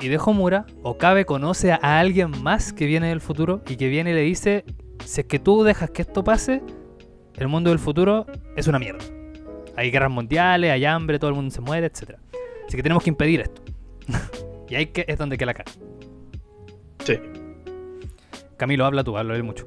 [0.00, 4.10] y de Homura, Okabe conoce a alguien más que viene del futuro y que viene
[4.10, 4.64] y le dice,
[5.04, 6.62] si es que tú dejas que esto pase,
[7.36, 9.04] el mundo del futuro es una mierda.
[9.76, 12.18] Hay guerras mundiales, hay hambre, todo el mundo se muere, etc.
[12.66, 13.62] Así que tenemos que impedir esto.
[14.68, 15.72] y ahí que es donde queda la cara.
[17.04, 17.18] Sí.
[18.56, 19.64] Camilo, habla tú, habla él mucho.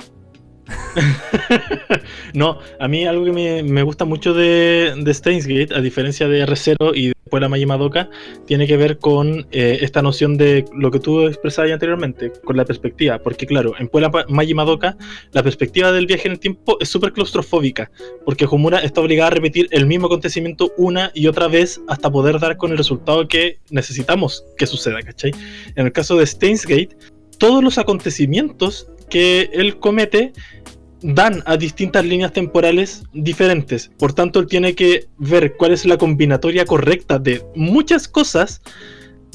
[2.33, 6.95] no, a mí algo que me, gusta mucho de, de Gate, a diferencia de R0
[6.95, 8.09] y Puebla Magi Madoka
[8.45, 12.65] tiene que ver con eh, esta noción de lo que tú expresabas anteriormente, con la
[12.65, 13.17] perspectiva.
[13.19, 14.95] Porque, claro, en Puebla Magi Madoka,
[15.31, 17.89] la perspectiva del viaje en el tiempo es súper claustrofóbica.
[18.25, 22.39] Porque Homura está obligada a repetir el mismo acontecimiento una y otra vez hasta poder
[22.39, 25.31] dar con el resultado que necesitamos que suceda, ¿cachai?
[25.75, 26.95] En el caso de Stainsgate,
[27.39, 30.31] todos los acontecimientos que él comete
[31.13, 33.91] dan a distintas líneas temporales diferentes.
[33.99, 38.61] Por tanto, él tiene que ver cuál es la combinatoria correcta de muchas cosas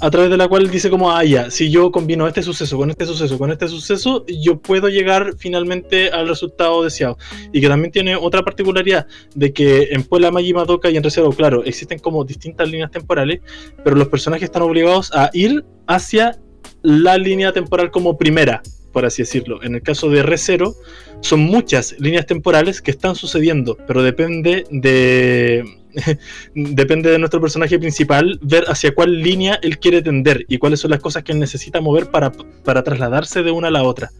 [0.00, 3.04] a través de la cual dice como, ah, si yo combino este suceso con este
[3.04, 7.18] suceso con este suceso, yo puedo llegar finalmente al resultado deseado.
[7.52, 11.30] Y que también tiene otra particularidad de que en Puebla Magi Madoka y en Reserva,
[11.36, 13.42] claro, existen como distintas líneas temporales,
[13.84, 16.36] pero los personajes están obligados a ir hacia
[16.82, 19.62] la línea temporal como primera por así decirlo.
[19.62, 20.74] En el caso de Re0,
[21.20, 25.64] son muchas líneas temporales que están sucediendo, pero depende de.
[26.54, 30.92] depende de nuestro personaje principal ver hacia cuál línea él quiere tender y cuáles son
[30.92, 32.30] las cosas que él necesita mover para,
[32.64, 34.10] para trasladarse de una a la otra.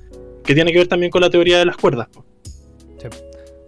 [0.45, 2.09] Que tiene que ver también con la teoría de las cuerdas.
[2.99, 3.09] Sí.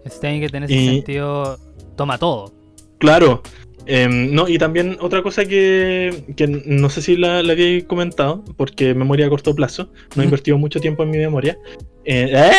[0.09, 1.57] Stein que en ese sentido
[1.95, 2.53] toma todo.
[2.97, 3.41] Claro,
[3.85, 9.25] Em, no, y también otra cosa que, no sé si la, había comentado, porque memoria
[9.25, 11.57] a corto plazo, no he invertido mucho tiempo en mi memoria,
[12.05, 12.51] eh, ¿eh?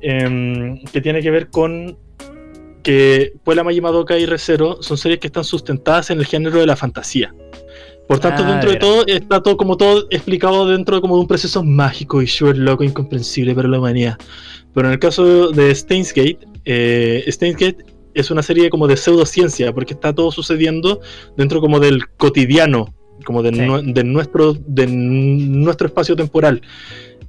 [0.00, 1.98] Em, que tiene que ver con
[2.82, 6.66] que Puebla Magi Madoka y Recero son series que están sustentadas en el género de
[6.66, 7.34] la fantasía.
[8.06, 11.20] Por tanto, ah, dentro de todo, está todo como todo explicado dentro de, como de
[11.20, 14.16] un proceso mágico y súper loco, incomprensible para la humanidad.
[14.72, 17.84] Pero en el caso de Stainsgate, eh, Stainsgate
[18.14, 21.00] es una serie como de pseudociencia, porque está todo sucediendo
[21.36, 22.94] dentro como del cotidiano,
[23.26, 23.52] como de,
[24.04, 26.62] nuestro, de nuestro espacio temporal.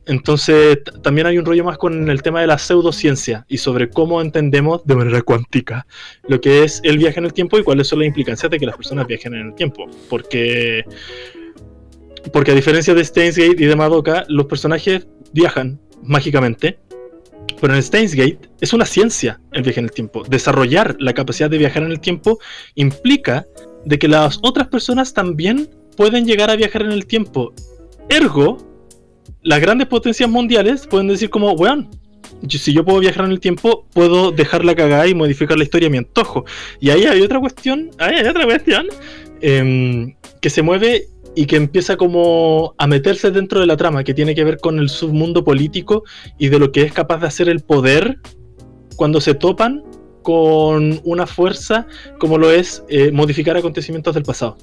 [0.09, 4.21] Entonces, también hay un rollo más con el tema de la pseudociencia y sobre cómo
[4.21, 5.85] entendemos de manera cuántica
[6.27, 8.65] lo que es el viaje en el tiempo y cuáles son las implicancias de que
[8.65, 9.87] las personas viajen en el tiempo.
[10.09, 10.83] Porque,
[12.33, 16.79] porque a diferencia de Stainsgate y de Madoka, los personajes viajan mágicamente
[17.61, 20.23] pero en Steins Gate es una ciencia el viaje en el tiempo.
[20.23, 22.39] Desarrollar la capacidad de viajar en el tiempo
[22.75, 23.45] implica
[23.85, 27.53] de que las otras personas también pueden llegar a viajar en el tiempo.
[28.07, 28.68] Ergo,
[29.41, 31.89] las grandes potencias mundiales pueden decir como, weón,
[32.47, 35.87] si yo puedo viajar en el tiempo, puedo dejar la cagada y modificar la historia
[35.87, 36.45] a mi antojo.
[36.79, 38.87] Y ahí hay otra cuestión, ahí hay otra cuestión,
[39.41, 44.13] em, que se mueve y que empieza como a meterse dentro de la trama, que
[44.13, 46.03] tiene que ver con el submundo político
[46.37, 48.19] y de lo que es capaz de hacer el poder
[48.95, 49.83] cuando se topan
[50.23, 51.87] con una fuerza
[52.19, 54.57] como lo es eh, modificar acontecimientos del pasado.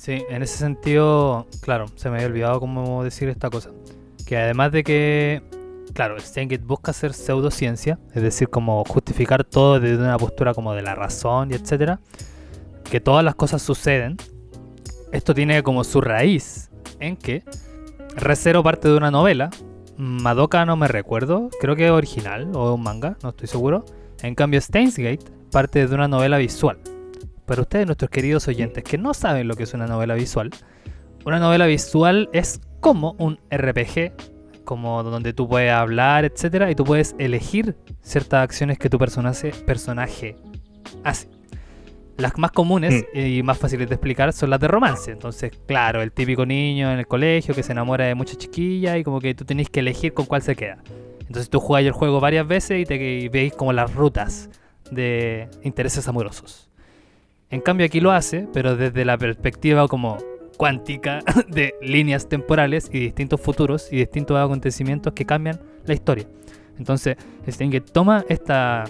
[0.00, 3.68] Sí, en ese sentido, claro, se me había olvidado cómo decir esta cosa.
[4.24, 5.42] Que además de que,
[5.92, 10.80] claro, Steingate busca hacer pseudociencia, es decir, como justificar todo desde una postura como de
[10.80, 12.00] la razón y etcétera,
[12.90, 14.16] que todas las cosas suceden
[15.12, 17.44] esto tiene como su raíz en que
[18.16, 19.50] Recero parte de una novela.
[19.98, 23.84] Madoka no me recuerdo, creo que es original o un manga, no estoy seguro.
[24.22, 26.78] En cambio, Stainsgate parte de una novela visual.
[27.50, 30.50] Para ustedes, nuestros queridos oyentes que no saben lo que es una novela visual,
[31.24, 34.12] una novela visual es como un RPG,
[34.62, 39.50] como donde tú puedes hablar, etcétera, y tú puedes elegir ciertas acciones que tu personaje,
[39.66, 40.36] personaje
[41.02, 41.28] hace.
[42.18, 43.18] Las más comunes mm.
[43.18, 45.10] y más fáciles de explicar son las de romance.
[45.10, 49.02] Entonces, claro, el típico niño en el colegio que se enamora de muchas chiquillas y
[49.02, 50.78] como que tú tenés que elegir con cuál se queda.
[51.22, 54.50] Entonces tú juegas el juego varias veces y te veis como las rutas
[54.92, 56.69] de intereses amorosos.
[57.50, 60.18] En cambio aquí lo hace, pero desde la perspectiva como
[60.56, 66.26] cuántica de líneas temporales y distintos futuros y distintos acontecimientos que cambian la historia.
[66.78, 68.84] Entonces, que toma esta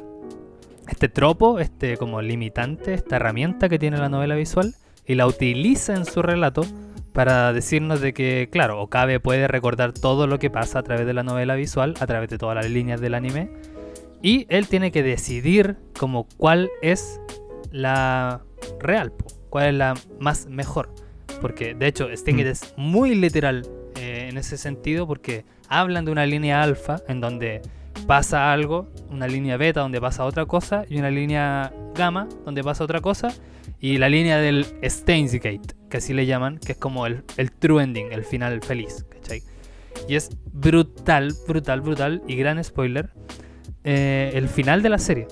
[0.89, 4.75] este tropo, este como limitante, esta herramienta que tiene la novela visual
[5.07, 6.63] y la utiliza en su relato
[7.13, 11.15] para decirnos de que, claro, Okabe puede recordar todo lo que pasa a través de
[11.15, 13.51] la novela visual, a través de todas las líneas del anime,
[14.23, 17.21] y él tiene que decidir como cuál es
[17.73, 18.43] la
[18.79, 19.13] real,
[19.49, 20.95] cuál es la más mejor.
[21.41, 22.51] Porque de hecho Stingit mm.
[22.51, 27.63] es muy literal eh, en ese sentido porque hablan de una línea alfa en donde
[28.07, 32.85] pasa algo, una línea beta donde pasa otra cosa y una línea gamma donde pasa
[32.85, 33.29] otra cosa
[33.81, 37.83] y la línea del Stainsgate, que así le llaman, que es como el, el true
[37.83, 39.43] ending, el final feliz, ¿cachai?
[40.09, 43.11] Y es brutal, brutal, brutal y gran spoiler
[43.85, 45.29] eh, el final de la serie.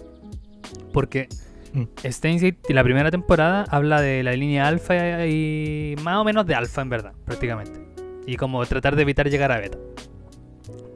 [0.93, 1.29] Porque
[1.73, 1.85] mm.
[2.05, 6.83] Stainsgate, la primera temporada, habla de la línea alfa y más o menos de alfa
[6.83, 7.81] en verdad, prácticamente.
[8.27, 9.79] Y como tratar de evitar llegar a beta.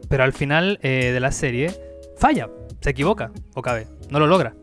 [0.09, 1.70] Pero al final eh, de la serie
[2.16, 2.51] falla,
[2.81, 4.55] se equivoca, o cabe, no lo logra.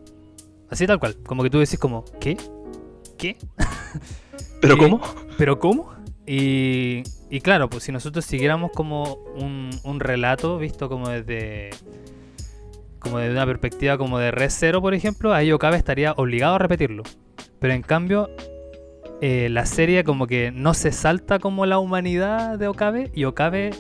[0.70, 2.38] Así tal cual, como que tú decís como, ¿qué?
[3.18, 3.38] ¿Qué?
[4.62, 5.02] ¿Pero cómo?
[5.38, 5.94] ¿Pero cómo?
[6.28, 11.72] Y, y claro, pues si nosotros siguiéramos como un, un relato visto como desde
[13.00, 16.60] como desde una perspectiva como de Red Zero, por ejemplo, ahí Okabe estaría obligado a
[16.60, 17.04] repetirlo.
[17.60, 18.30] Pero en cambio,
[19.22, 23.72] eh, la serie como que no se salta como la humanidad de Okabe y Okabe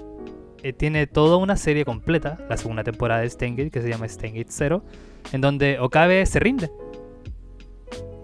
[0.63, 4.51] eh, tiene toda una serie completa, la segunda temporada de Steingate, que se llama Steingate
[4.51, 4.83] Zero,
[5.31, 6.69] en donde Okabe se rinde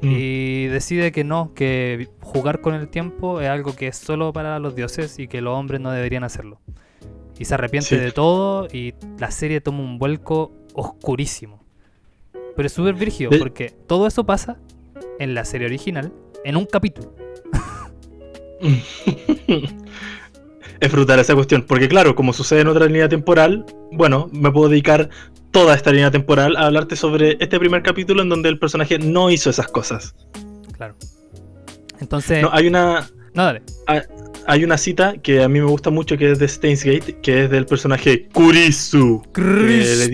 [0.02, 0.12] Mm.
[0.12, 4.60] y decide que no, que jugar con el tiempo es algo que es solo para
[4.60, 6.60] los dioses y que los hombres no deberían hacerlo.
[7.40, 7.96] Y se arrepiente Sí.
[7.98, 11.64] de todo y la serie toma un vuelco oscurísimo.
[12.56, 14.58] Pero es súper virgio De- porque todo eso pasa
[15.20, 16.12] en la serie original
[16.44, 17.14] en un capítulo.
[20.80, 24.70] es brutal esa cuestión, porque claro, como sucede en otra línea temporal, bueno, me puedo
[24.70, 25.10] dedicar
[25.52, 29.30] toda esta línea temporal a hablarte sobre este primer capítulo en donde el personaje no
[29.32, 30.16] hizo esas cosas.
[30.74, 30.96] Claro.
[32.00, 33.62] Entonces, No, no, hay una dale.
[33.88, 34.02] hay
[34.64, 37.50] una cita que a mí me gusta mucho que es de Steins Gate, que es
[37.50, 39.24] del personaje Kurisu.
[39.34, 40.06] dice-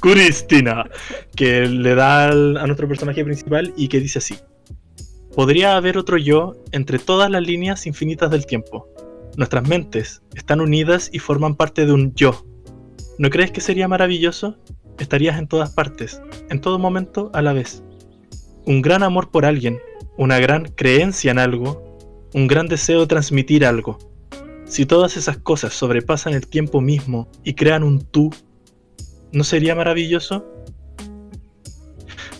[0.00, 0.84] Kuristina,
[1.36, 4.36] que le da al- a nuestro personaje principal y que dice así:
[5.34, 8.88] Podría haber otro yo entre todas las líneas infinitas del tiempo.
[9.36, 12.44] Nuestras mentes están unidas y forman parte de un yo.
[13.18, 14.58] ¿No crees que sería maravilloso?
[14.98, 16.20] Estarías en todas partes,
[16.50, 17.82] en todo momento a la vez.
[18.66, 19.78] Un gran amor por alguien,
[20.18, 21.91] una gran creencia en algo,
[22.34, 23.98] un gran deseo de transmitir algo.
[24.64, 28.30] Si todas esas cosas sobrepasan el tiempo mismo y crean un tú,
[29.32, 30.46] ¿no sería maravilloso?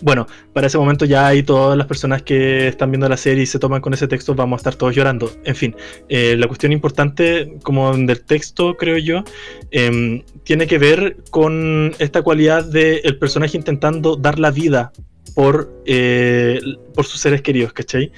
[0.03, 3.45] Bueno, para ese momento ya hay todas las personas que están viendo la serie y
[3.45, 5.31] se toman con ese texto, vamos a estar todos llorando.
[5.45, 5.75] En fin,
[6.09, 9.23] eh, la cuestión importante como del texto, creo yo,
[9.71, 14.91] em, tiene que ver con esta cualidad del personaje intentando dar la vida
[15.35, 16.59] por, eh,
[16.93, 18.11] por sus seres queridos, ¿cachai?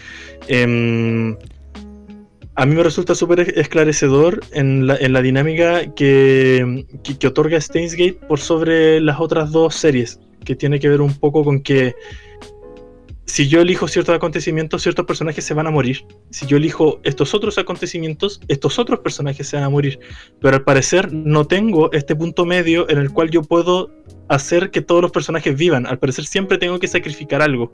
[2.56, 7.60] A mí me resulta súper esclarecedor en la, en la dinámica que, que, que otorga
[7.60, 11.62] Steins Gate por sobre las otras dos series, que tiene que ver un poco con
[11.62, 11.96] que
[13.26, 16.06] si yo elijo ciertos acontecimientos, ciertos personajes se van a morir.
[16.30, 20.00] Si yo elijo estos otros acontecimientos, estos otros personajes se van a morir.
[20.40, 23.92] Pero al parecer no tengo este punto medio en el cual yo puedo
[24.30, 25.88] hacer que todos los personajes vivan.
[25.88, 27.74] Al parecer siempre tengo que sacrificar algo.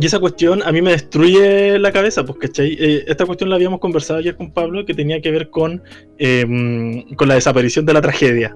[0.00, 2.76] Y esa cuestión a mí me destruye la cabeza, pues, ¿cachai?
[2.78, 5.82] Eh, esta cuestión la habíamos conversado ayer con Pablo, que tenía que ver con,
[6.18, 8.54] eh, con la desaparición de la tragedia.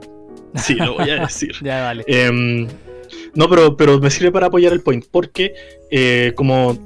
[0.55, 1.53] Sí, lo voy a decir.
[1.62, 2.05] Ya, dale.
[2.07, 2.66] Em,
[3.35, 5.55] no, pero, pero me sirve para apoyar el point, porque
[5.91, 6.78] eh, como,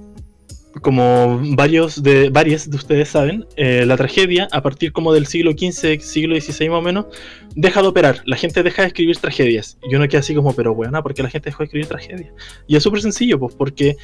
[0.82, 5.53] como varios de, varias de ustedes saben, eh, la tragedia, a partir como del siglo
[5.53, 7.07] XV, siglo XVI más o menos,
[7.55, 8.22] deja de operar.
[8.26, 9.78] La gente deja de escribir tragedias.
[9.90, 12.32] Y uno queda así como, pero bueno, ¿por qué la gente dejó de escribir tragedias?
[12.66, 13.97] Y es súper sencillo, pues porque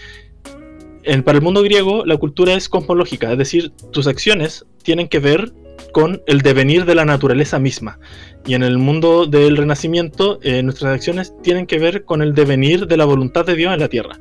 [1.05, 5.18] en- para el mundo griego la cultura es cosmológica, es decir, tus acciones tienen que
[5.18, 5.53] ver
[5.92, 7.98] con el devenir de la naturaleza misma.
[8.46, 12.86] Y en el mundo del renacimiento, eh, nuestras acciones tienen que ver con el devenir
[12.86, 14.18] de la voluntad de Dios en la tierra.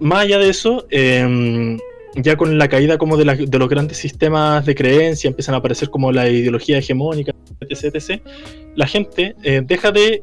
[0.00, 1.76] Más allá de eso, eh,
[2.16, 6.12] ya con la caída como de, los grandes sistemas de creencia, empiezan a aparecer como
[6.12, 7.32] la ideología hegemónica,
[7.68, 8.22] etc., etc.,
[8.74, 10.22] la gente eh, deja de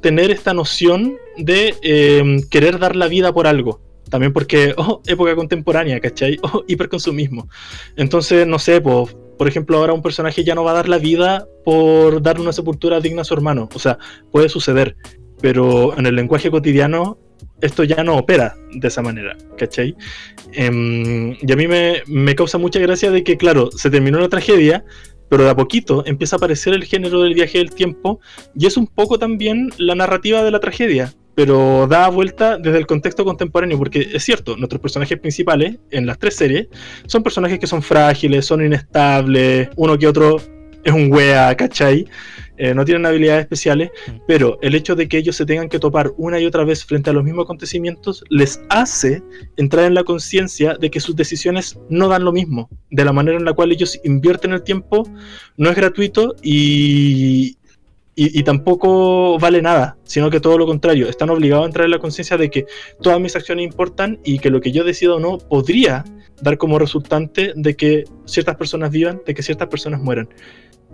[0.00, 3.80] tener esta noción de eh, querer dar la vida por algo.
[4.14, 6.38] También porque, oh, época contemporánea, ¿cachai?
[6.44, 7.48] Oh, hiperconsumismo.
[7.96, 11.48] Entonces, no sé, por ejemplo, ahora un personaje ya no va a dar la vida
[11.64, 13.68] por darle una sepultura digna a su hermano.
[13.74, 13.98] O sea,
[14.30, 14.94] puede suceder.
[15.40, 17.18] Pero en el lenguaje cotidiano,
[17.60, 19.96] esto ya no opera de esa manera, ¿cachai?
[20.52, 24.28] Em, y a mí me, me causa mucha gracia de que, claro, se terminó la
[24.28, 24.84] tragedia,
[25.28, 28.20] pero de a poquito empieza a aparecer el género del viaje del tiempo,
[28.54, 32.86] y es un poco también la narrativa de la tragedia, pero da vuelta desde el
[32.86, 36.68] contexto contemporáneo, porque es cierto, nuestros personajes principales en las tres series
[37.06, 40.40] son personajes que son frágiles, son inestables, uno que otro
[40.84, 42.06] es un wea, ¿cachai?
[42.56, 44.12] Eh, no tienen habilidades especiales, Mm.
[44.28, 47.10] pero el hecho de que ellos se tengan que topar una y otra vez frente
[47.10, 49.22] a los mismos acontecimientos les hace
[49.56, 53.38] entrar en la conciencia de que sus decisiones no dan lo mismo, de la manera
[53.38, 55.08] en la cual ellos invierten el tiempo
[55.56, 57.56] no es gratuito y,
[58.16, 61.98] y, tampoco vale nada, sino que todo lo contrario, están obligados a entrar en la
[61.98, 62.66] conciencia de que
[63.02, 66.04] todas mis acciones importan y que lo que yo decida o no podría
[66.40, 70.28] dar como resultante de que ciertas personas vivan, de que ciertas personas mueran.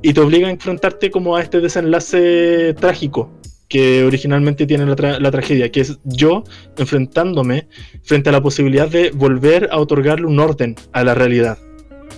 [0.03, 3.31] Y te obliga a enfrentarte como a este desenlace trágico
[3.69, 6.43] que originalmente tiene la, tra- la tragedia, que es yo
[6.77, 7.69] enfrentándome
[8.03, 11.57] frente a la posibilidad de volver a otorgarle un orden a la realidad,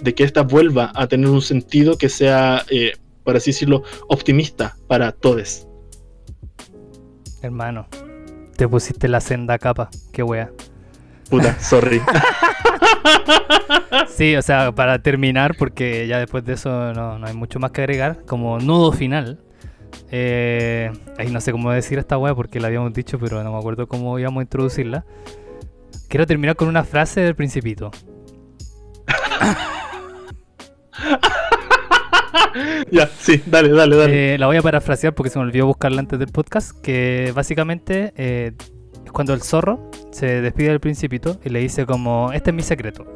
[0.01, 2.93] de que ésta vuelva a tener un sentido que sea, eh,
[3.25, 5.67] por así decirlo, optimista para todos.
[7.43, 7.89] Hermano,
[8.57, 9.91] te pusiste la senda capa.
[10.13, 10.51] Qué wea.
[11.31, 12.01] Puta, sorry.
[14.09, 17.71] Sí, o sea, para terminar, porque ya después de eso no, no hay mucho más
[17.71, 19.39] que agregar, como nudo final.
[20.11, 23.59] Eh, ahí no sé cómo decir esta weá porque la habíamos dicho, pero no me
[23.59, 25.05] acuerdo cómo íbamos a introducirla.
[26.09, 27.91] Quiero terminar con una frase del Principito.
[32.91, 34.35] ya, sí, dale, dale, dale.
[34.35, 36.79] Eh, la voy a parafrasear porque se me olvidó buscarla antes del podcast.
[36.81, 38.53] Que básicamente eh,
[39.05, 42.63] es cuando el zorro se despide del Principito y le dice como, este es mi
[42.63, 43.07] secreto.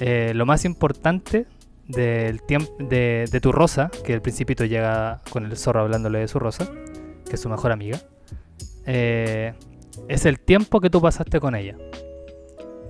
[0.00, 1.46] Eh, lo más importante
[1.86, 2.40] del
[2.78, 6.70] de, de tu rosa, que el Principito llega con el zorro hablándole de su rosa,
[7.28, 8.00] que es su mejor amiga,
[8.86, 9.54] eh,
[10.08, 11.76] es el tiempo que tú pasaste con ella.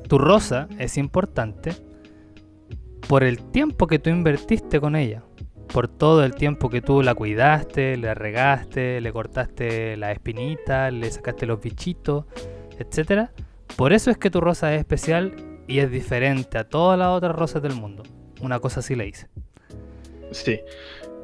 [0.09, 1.73] Tu rosa es importante
[3.09, 5.23] por el tiempo que tú invertiste con ella.
[5.73, 11.11] Por todo el tiempo que tú la cuidaste, le regaste, le cortaste la espinita, le
[11.11, 12.27] sacaste los bichitos,
[12.79, 13.31] etc.
[13.77, 15.35] Por eso es que tu rosa es especial
[15.67, 18.03] y es diferente a todas las otras rosas del mundo.
[18.41, 19.29] Una cosa así le hice.
[20.31, 20.61] Sí.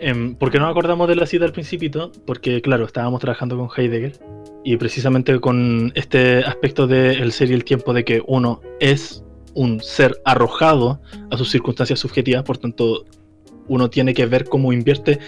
[0.00, 2.12] Em, ¿Por qué no acordamos de la cita al principito?
[2.24, 4.18] Porque, claro, estábamos trabajando con Heidegger
[4.64, 9.24] y precisamente con este aspecto del ser y el tiempo de que uno es
[9.54, 13.04] un ser arrojado a sus circunstancias subjetivas, por tanto,
[13.68, 15.18] uno tiene que ver cómo invierte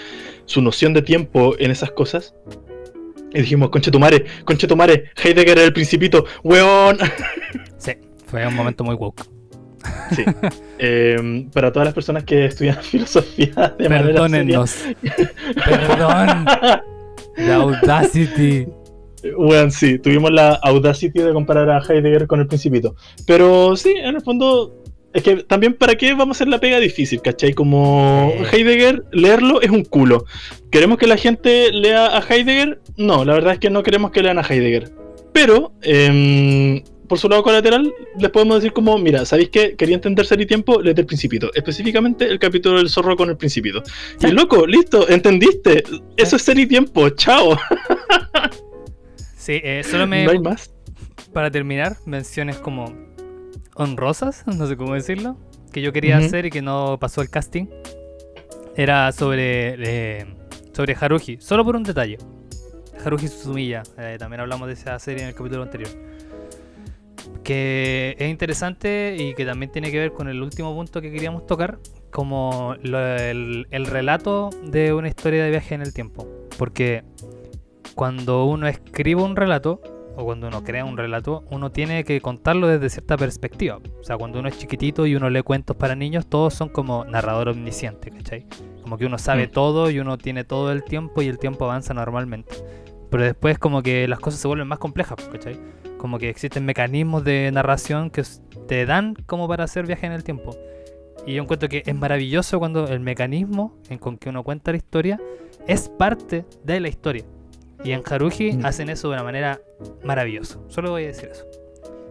[0.47, 2.35] su noción de tiempo en esas cosas.
[3.33, 6.99] Y dijimos, conche tu madre, conche tu madre, Heidegger era el principito, weón.
[7.79, 7.93] Sí,
[8.27, 9.23] fue un momento muy woke.
[10.14, 10.25] Sí.
[10.83, 14.77] Em, para todas las personas que estudian filosofía de manera Perdónennos.
[15.62, 16.47] Perdón.
[17.37, 18.66] The Audacity.
[19.37, 22.95] Bueno, sí, tuvimos la audacity de comparar a Heidegger con el Principito.
[23.27, 26.79] Pero sí, en el fondo, es que también para qué vamos a hacer la pega
[26.79, 27.53] difícil, ¿cachai?
[27.53, 28.33] Como.
[28.53, 30.25] Heidegger, leerlo es un culo.
[30.71, 32.81] ¿Queremos que la gente lea a Heidegger?
[32.97, 34.91] No, la verdad es que no queremos que lean a Heidegger.
[35.33, 39.75] Pero, em, por su lado colateral, les podemos decir como, mira, ¿sabéis qué?
[39.77, 41.51] Quería entender ser y tiempo, léete el Principito.
[41.55, 43.83] Específicamente el capítulo del zorro con el Principito.
[44.23, 45.83] Y loco, listo, entendiste.
[46.16, 47.59] Eso es ser y tiempo, chao.
[49.51, 50.24] Sí, eh, solo me.
[50.24, 50.72] No hay más.
[51.32, 52.94] Para terminar, menciones como
[53.74, 55.36] honrosas, no sé cómo decirlo,
[55.72, 57.66] que yo quería hacer y que no pasó el casting.
[58.76, 59.74] Era sobre,
[60.20, 60.26] eh,
[60.72, 62.18] sobre Haruhi, solo por un detalle.
[63.05, 65.90] Haruhi Suzumiya, eh, también hablamos de esa serie en el capítulo anterior.
[67.42, 71.44] Que es interesante y que también tiene que ver con el último punto que queríamos
[71.46, 71.78] tocar,
[72.12, 76.28] como lo- el, el relato de una historia de viaje en el tiempo.
[76.57, 77.03] Porque
[78.01, 79.82] cuando uno escribe un relato,
[80.16, 83.78] o cuando uno crea un relato, uno tiene que contarlo desde cierta perspectiva.
[84.01, 87.05] O sea, cuando uno es chiquitito y uno lee cuentos para niños, todos son como
[87.05, 88.46] narrador omnisciente, ¿cachai?
[88.80, 89.51] Como que uno sabe Mm.
[89.51, 92.55] todo y uno tiene todo el tiempo y el tiempo avanza normalmente.
[93.11, 95.61] Pero después como que las cosas se vuelven más complejas, ¿cachai?
[95.98, 98.22] Como que existen mecanismos de narración que
[98.66, 100.57] te dan como para hacer viaje en el tiempo.
[101.26, 104.78] Y yo encuentro que es maravilloso cuando el mecanismo en con que uno cuenta la
[104.78, 105.20] historia
[105.66, 107.26] es parte de la historia.
[107.85, 108.66] Y en Haruhi Mm.
[108.66, 109.61] hacen eso de una manera
[110.05, 110.59] maravillosa.
[110.68, 111.45] Solo voy a decir eso.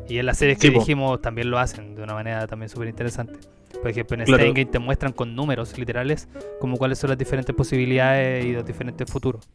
[0.07, 0.79] Y en las series que Sí, po.
[0.79, 3.35] dijimos también lo hacen de una manera también súper interesante.
[3.81, 4.49] Por ejemplo, en Claro.
[4.49, 6.27] Stein te muestran con números literales
[6.59, 9.47] como cuáles son las diferentes posibilidades y los diferentes futuros.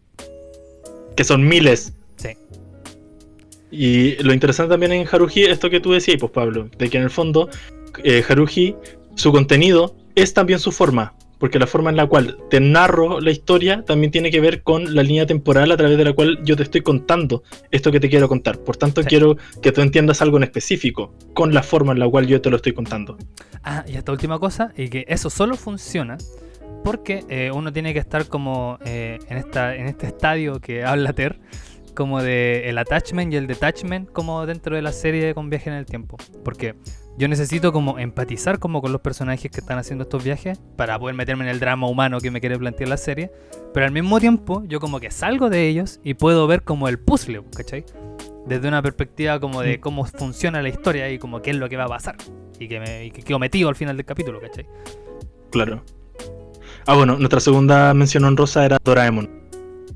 [1.16, 1.92] Que son miles.
[2.16, 2.30] Sí.
[3.72, 7.02] Y lo interesante también en Haruhi, esto que tú decías, pues Pablo, de que en
[7.04, 7.48] el fondo
[8.04, 8.76] eh, Haruhi,
[9.16, 13.30] su contenido es también su forma, porque la forma en la cual te narro la
[13.30, 16.56] historia también tiene que ver con la línea temporal a través de la cual yo
[16.56, 18.60] te estoy contando esto que te quiero contar.
[18.60, 19.08] Por tanto, Sí.
[19.08, 22.48] quiero que tú entiendas algo en específico con la forma en la cual yo te
[22.48, 23.18] lo estoy contando.
[23.62, 26.16] Ah, y esta última cosa, y que eso solo funciona
[26.82, 31.12] porque eh, uno tiene que estar como eh, en, esta, en este estadio que habla
[31.12, 31.40] Ter,
[31.94, 35.76] como de el attachment y el detachment como dentro de la serie con viaje en
[35.76, 36.16] el tiempo.
[36.44, 36.74] Porque
[37.16, 41.14] yo necesito como empatizar como con los personajes que están haciendo estos viajes para poder
[41.14, 43.30] meterme en el drama humano que me quiere plantear la serie.
[43.72, 46.98] Pero al mismo tiempo yo como que salgo de ellos y puedo ver como el
[46.98, 47.84] puzzle, ¿cachai?
[48.46, 49.80] Desde una perspectiva como de Mm.
[49.80, 52.16] cómo funciona la historia y como qué es lo que va a pasar.
[52.58, 54.66] Y que, me, y que quedo metido al final del capítulo, ¿cachai?
[55.50, 55.82] Claro.
[56.86, 59.43] Ah, bueno, nuestra segunda mención honrosa era Doraemon.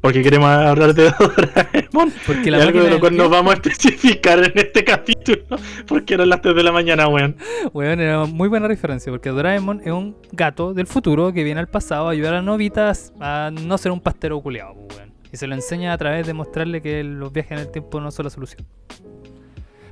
[0.01, 2.13] Porque queremos hablar de Doraemon.
[2.27, 5.45] Porque Y la algo máquina de lo cual nos vamos a especificar en este capítulo.
[5.87, 7.37] Porque eran las 3 de la mañana, weón.
[7.73, 9.11] weón, era muy buena referencia.
[9.11, 13.13] Porque Doraemon es un gato del futuro que viene al pasado a ayudar a novitas
[13.21, 15.13] a no ser un pastero culiado, weón.
[15.33, 18.11] Y se lo enseña a través de mostrarle que los viajes en el tiempo no
[18.11, 18.67] son la solución.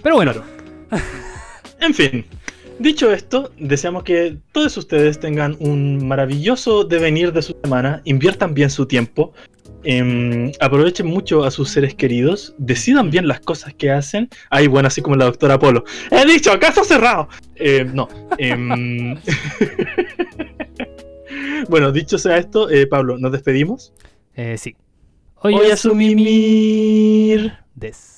[0.02, 0.46] Pero bueno, Claro.
[1.80, 2.24] En fin.
[2.78, 8.68] Dicho esto, deseamos que todos ustedes tengan un maravilloso devenir de su semana, inviertan bien
[8.68, 9.32] su tiempo,
[9.82, 14.28] em, aprovechen mucho a sus seres queridos, decidan bien las cosas que hacen.
[14.50, 15.84] Ay, bueno, así como la doctora Polo.
[16.10, 17.28] He dicho, caso cerrado.
[17.54, 18.08] Eh, no.
[18.36, 19.16] em,
[21.70, 23.94] bueno, dicho sea esto, eh, Pablo, ¿nos despedimos?
[24.34, 24.76] Eh, sí.
[25.42, 27.52] Voy a asumir.
[27.74, 28.15] Des.